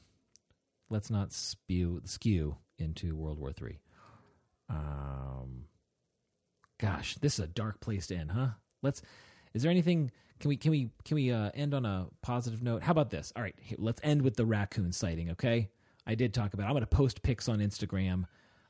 let's 0.89 1.11
not 1.11 1.33
spew 1.33 2.01
skew 2.05 2.57
into 2.79 3.17
World 3.17 3.39
War 3.39 3.53
Three. 3.53 3.81
Um, 4.69 5.65
gosh, 6.79 7.17
this 7.17 7.35
is 7.39 7.45
a 7.45 7.49
dark 7.49 7.81
place 7.81 8.07
to 8.09 8.17
end, 8.17 8.31
huh? 8.33 8.49
Let's. 8.83 9.03
Is 9.55 9.63
there 9.63 9.71
anything? 9.71 10.11
Can 10.39 10.49
we 10.49 10.57
can 10.57 10.71
we 10.71 10.91
can 11.05 11.17
we 11.17 11.33
uh, 11.33 11.51
end 11.55 11.75
on 11.75 11.85
a 11.85 12.07
positive 12.23 12.63
note? 12.63 12.83
How 12.83 12.93
about 12.93 13.11
this? 13.11 13.33
All 13.37 13.43
right, 13.43 13.57
let's 13.77 14.01
end 14.03 14.23
with 14.23 14.37
the 14.37 14.47
raccoon 14.47 14.93
sighting. 14.93 15.31
Okay, 15.31 15.71
I 16.07 16.15
did 16.15 16.33
talk 16.33 16.55
about. 16.55 16.65
It. 16.65 16.67
I'm 16.67 16.73
going 16.73 16.83
to 16.83 16.87
post 16.87 17.23
pics 17.23 17.49
on 17.49 17.59
Instagram. 17.59 18.25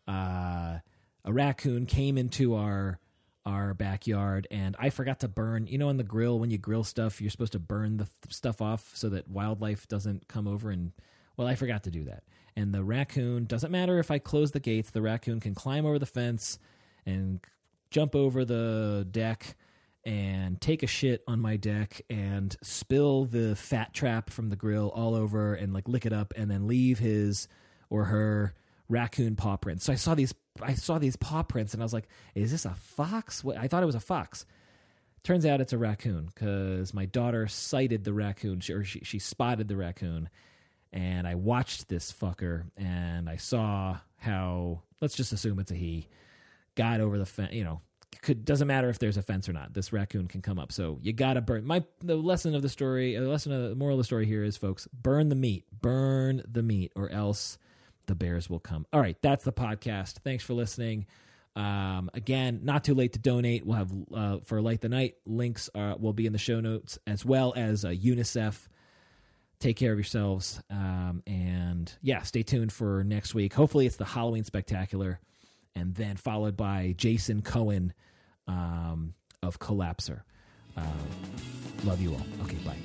Uh, 0.09 0.79
a 1.25 1.33
raccoon 1.33 1.87
came 1.87 2.19
into 2.19 2.55
our 2.55 2.99
our 3.47 3.75
backyard 3.75 4.47
and 4.51 4.77
I 4.79 4.91
forgot 4.91 5.21
to 5.21 5.29
burn, 5.29 5.67
you 5.67 5.79
know, 5.79 5.89
on 5.89 5.97
the 5.97 6.05
grill 6.05 6.39
when 6.39 6.51
you 6.51 6.59
grill 6.59 6.85
stuff, 6.85 7.21
you're 7.21 7.31
supposed 7.31 7.53
to 7.53 7.59
burn 7.59 7.97
the 7.97 8.05
th- 8.05 8.35
stuff 8.35 8.61
off 8.61 8.91
so 8.95 9.09
that 9.11 9.29
wildlife 9.29 9.89
doesn't 9.89 10.29
come 10.29 10.47
over 10.47 10.71
and 10.71 10.93
well, 11.37 11.49
I 11.49 11.55
forgot 11.55 11.85
to 11.85 11.91
do 11.91 12.05
that. 12.05 12.25
And 12.55 12.75
the 12.75 12.85
raccoon 12.85 13.45
doesn't 13.45 13.71
matter 13.71 13.99
if 13.99 14.11
I 14.11 14.19
close 14.19 14.51
the 14.51 14.61
gates, 14.61 14.91
the 14.91 15.01
raccoon 15.01 15.41
can 15.41 15.55
climb 15.55 15.87
over 15.87 15.99
the 15.99 16.07
fence 16.07 16.59
and 17.07 17.41
jump 17.91 18.15
over 18.15 18.45
the 18.45 19.07
deck 19.11 19.57
and 20.05 20.61
take 20.61 20.83
a 20.83 20.87
shit 20.87 21.23
on 21.27 21.41
my 21.41 21.57
deck 21.57 22.03
and 22.09 22.57
spill 22.63 23.25
the 23.25 23.55
fat 23.57 23.93
trap 23.93 24.31
from 24.31 24.49
the 24.49 24.57
grill 24.57 24.89
all 24.95 25.15
over 25.15 25.55
and 25.55 25.73
like 25.73 25.89
lick 25.89 26.07
it 26.07 26.13
up 26.13 26.33
and 26.37 26.51
then 26.51 26.67
leave 26.67 26.99
his 26.99 27.49
or 27.91 28.05
her 28.05 28.55
raccoon 28.89 29.37
paw 29.37 29.57
prints. 29.57 29.85
So 29.85 29.93
I 29.93 29.97
saw 29.97 30.15
these 30.15 30.35
I 30.63 30.75
saw 30.75 30.99
these 30.99 31.17
paw 31.17 31.43
prints 31.43 31.73
and 31.73 31.83
I 31.83 31.85
was 31.85 31.93
like, 31.93 32.09
is 32.35 32.51
this 32.51 32.65
a 32.65 32.75
fox? 32.75 33.45
What? 33.45 33.57
I 33.57 33.69
thought 33.69 33.83
it 33.83 33.87
was 33.87 33.95
a 33.95 34.01
fox. 34.01 34.47
Turns 35.23 35.45
out 35.45 35.61
it's 35.61 35.73
a 35.73 35.79
raccoon 35.79 36.27
because 36.27 36.95
my 36.95 37.07
daughter 37.07 37.47
sighted 37.47 38.05
the 38.05 38.13
raccoon 38.13 38.63
or 38.71 38.85
she, 38.85 39.01
she 39.01 39.19
spotted 39.19 39.69
the 39.69 39.77
raccoon. 39.77 40.29
And 40.93 41.27
I 41.27 41.37
watched 41.37 41.89
this 41.89 42.13
fucker 42.13 42.65
and 42.77 43.29
I 43.29 43.37
saw 43.37 43.99
how, 44.17 44.83
let's 45.01 45.15
just 45.15 45.33
assume 45.33 45.59
it's 45.59 45.71
a 45.71 45.77
he, 45.77 46.09
got 46.75 47.01
over 47.01 47.19
the 47.19 47.27
fence, 47.27 47.53
you 47.53 47.65
know, 47.65 47.81
could 48.23 48.45
doesn't 48.45 48.69
matter 48.69 48.89
if 48.91 48.99
there's 48.99 49.17
a 49.17 49.23
fence 49.23 49.49
or 49.49 49.53
not. 49.53 49.73
This 49.73 49.93
raccoon 49.93 50.27
can 50.29 50.43
come 50.43 50.59
up. 50.59 50.73
So 50.73 50.99
you 51.01 51.13
gotta 51.13 51.41
burn. 51.41 51.65
My 51.65 51.85
the 52.01 52.17
lesson 52.17 52.55
of 52.55 52.63
the 52.63 52.69
story, 52.69 53.17
the 53.17 53.29
lesson 53.29 53.53
of 53.53 53.71
the 53.71 53.75
moral 53.75 53.95
of 53.95 53.99
the 53.99 54.05
story 54.05 54.27
here 54.27 54.45
is, 54.45 54.57
folks, 54.57 54.89
burn 54.93 55.29
the 55.29 55.35
meat, 55.35 55.65
burn 55.81 56.43
the 56.47 56.63
meat, 56.63 56.93
or 56.97 57.11
else 57.11 57.59
the 58.11 58.15
Bears 58.15 58.51
will 58.51 58.61
come. 58.61 58.87
All 58.93 59.01
right, 59.01 59.17
that's 59.23 59.45
the 59.45 59.53
podcast. 59.53 60.19
Thanks 60.25 60.45
for 60.45 60.53
listening. 60.53 61.07
Um, 61.57 62.11
again, 62.13 62.61
not 62.63 62.85
too 62.85 62.95
late 62.95 63.15
to 63.15 63.19
donate. 63.19 63.65
We'll 63.65 63.77
have 63.77 63.93
uh, 64.15 64.39
for 64.45 64.61
Light 64.61 64.81
the 64.81 64.89
Night 64.89 65.15
links 65.27 65.71
uh, 65.75 65.95
will 65.99 66.13
be 66.13 66.27
in 66.27 66.33
the 66.33 66.39
show 66.39 66.61
notes 66.61 66.99
as 67.07 67.25
well 67.25 67.55
as 67.57 67.85
uh, 67.85 67.89
UNICEF. 67.89 68.69
Take 69.59 69.77
care 69.77 69.93
of 69.93 69.99
yourselves, 69.99 70.63
um, 70.71 71.23
and 71.27 71.93
yeah, 72.01 72.23
stay 72.23 72.43
tuned 72.43 72.73
for 72.73 73.05
next 73.05 73.35
week. 73.35 73.53
Hopefully, 73.53 73.85
it's 73.87 73.97
the 73.97 74.07
Halloween 74.07 74.45
spectacular, 74.45 75.21
and 75.75 75.95
then 75.95 76.17
followed 76.17 76.57
by 76.57 76.95
Jason 76.97 77.43
Cohen 77.43 77.93
um, 78.49 79.15
of 79.43 79.59
Cohlapser. 79.59 80.23
Uh, 80.77 80.83
love 81.85 82.01
you 82.01 82.13
all. 82.13 82.27
Okay, 82.45 82.57
bye. 82.65 82.77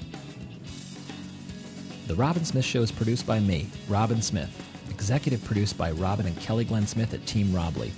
The 2.07 2.15
Robin 2.15 2.43
Smith 2.43 2.65
Show 2.65 2.81
is 2.81 2.91
produced 2.91 3.25
by 3.25 3.39
me, 3.39 3.69
Robin 3.87 4.21
Smith 4.21 4.74
executive 4.89 5.43
produced 5.43 5.77
by 5.77 5.91
Robin 5.91 6.25
and 6.25 6.39
Kelly 6.39 6.65
Glenn 6.65 6.87
Smith 6.87 7.13
at 7.13 7.25
Team 7.25 7.53
Robley. 7.53 7.89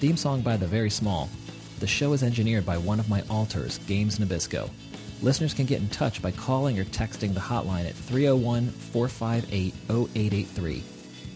Theme 0.00 0.16
song 0.16 0.40
by 0.40 0.56
The 0.56 0.66
Very 0.66 0.90
Small. 0.90 1.28
The 1.80 1.86
show 1.86 2.12
is 2.12 2.22
engineered 2.22 2.66
by 2.66 2.78
one 2.78 3.00
of 3.00 3.08
my 3.08 3.22
alters, 3.30 3.78
Games 3.86 4.18
Nabisco. 4.18 4.70
Listeners 5.22 5.54
can 5.54 5.66
get 5.66 5.80
in 5.80 5.88
touch 5.88 6.22
by 6.22 6.30
calling 6.30 6.78
or 6.78 6.84
texting 6.84 7.34
the 7.34 7.40
hotline 7.40 7.88
at 7.88 7.94
301 7.94 8.68
458 8.68 9.74
0883. 9.88 10.82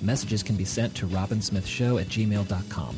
Messages 0.03 0.43
can 0.43 0.57
be 0.57 0.65
sent 0.65 0.95
to 0.97 1.07
robinsmithshow 1.07 2.01
at 2.01 2.09
gmail.com. 2.09 2.97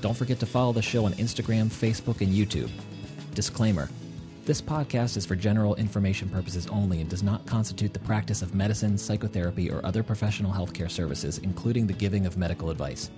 Don't 0.00 0.16
forget 0.16 0.38
to 0.40 0.46
follow 0.46 0.72
the 0.72 0.82
show 0.82 1.06
on 1.06 1.14
Instagram, 1.14 1.66
Facebook, 1.66 2.20
and 2.20 2.32
YouTube. 2.32 2.70
Disclaimer 3.34 3.88
this 4.46 4.60
podcast 4.60 5.16
is 5.16 5.24
for 5.24 5.36
general 5.36 5.74
information 5.76 6.28
purposes 6.28 6.66
only 6.66 7.00
and 7.00 7.08
does 7.08 7.22
not 7.22 7.46
constitute 7.46 7.94
the 7.94 7.98
practice 8.00 8.42
of 8.42 8.54
medicine, 8.54 8.98
psychotherapy, 8.98 9.70
or 9.70 9.80
other 9.86 10.02
professional 10.02 10.52
healthcare 10.52 10.90
services, 10.90 11.38
including 11.38 11.86
the 11.86 11.94
giving 11.94 12.26
of 12.26 12.36
medical 12.36 12.68
advice. 12.68 13.10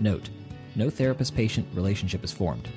Note 0.00 0.30
No 0.76 0.88
therapist 0.88 1.36
patient 1.36 1.68
relationship 1.74 2.24
is 2.24 2.32
formed. 2.32 2.70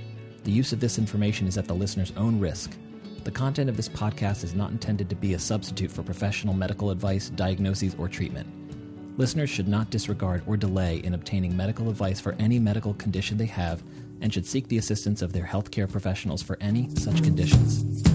The 0.43 0.51
use 0.51 0.73
of 0.73 0.81
this 0.81 0.97
information 0.97 1.47
is 1.47 1.57
at 1.57 1.65
the 1.65 1.73
listener's 1.73 2.11
own 2.17 2.41
risk. 2.41 2.75
The 3.23 3.31
content 3.31 3.69
of 3.69 3.77
this 3.77 3.87
podcast 3.87 4.43
is 4.43 4.53
not 4.53 4.71
intended 4.71 5.09
to 5.09 5.15
be 5.15 5.35
a 5.35 5.39
substitute 5.39 5.89
for 5.89 6.03
professional 6.03 6.53
medical 6.53 6.91
advice, 6.91 7.29
diagnoses, 7.29 7.95
or 7.97 8.09
treatment. 8.09 8.49
Listeners 9.17 9.49
should 9.49 9.69
not 9.69 9.91
disregard 9.91 10.43
or 10.45 10.57
delay 10.57 10.97
in 11.05 11.13
obtaining 11.13 11.55
medical 11.55 11.89
advice 11.89 12.19
for 12.19 12.35
any 12.37 12.59
medical 12.59 12.95
condition 12.95 13.37
they 13.37 13.45
have 13.45 13.81
and 14.21 14.33
should 14.33 14.45
seek 14.45 14.67
the 14.67 14.77
assistance 14.77 15.21
of 15.21 15.33
their 15.33 15.45
healthcare 15.45 15.91
professionals 15.91 16.41
for 16.41 16.57
any 16.61 16.89
such 16.95 17.23
conditions. 17.23 18.12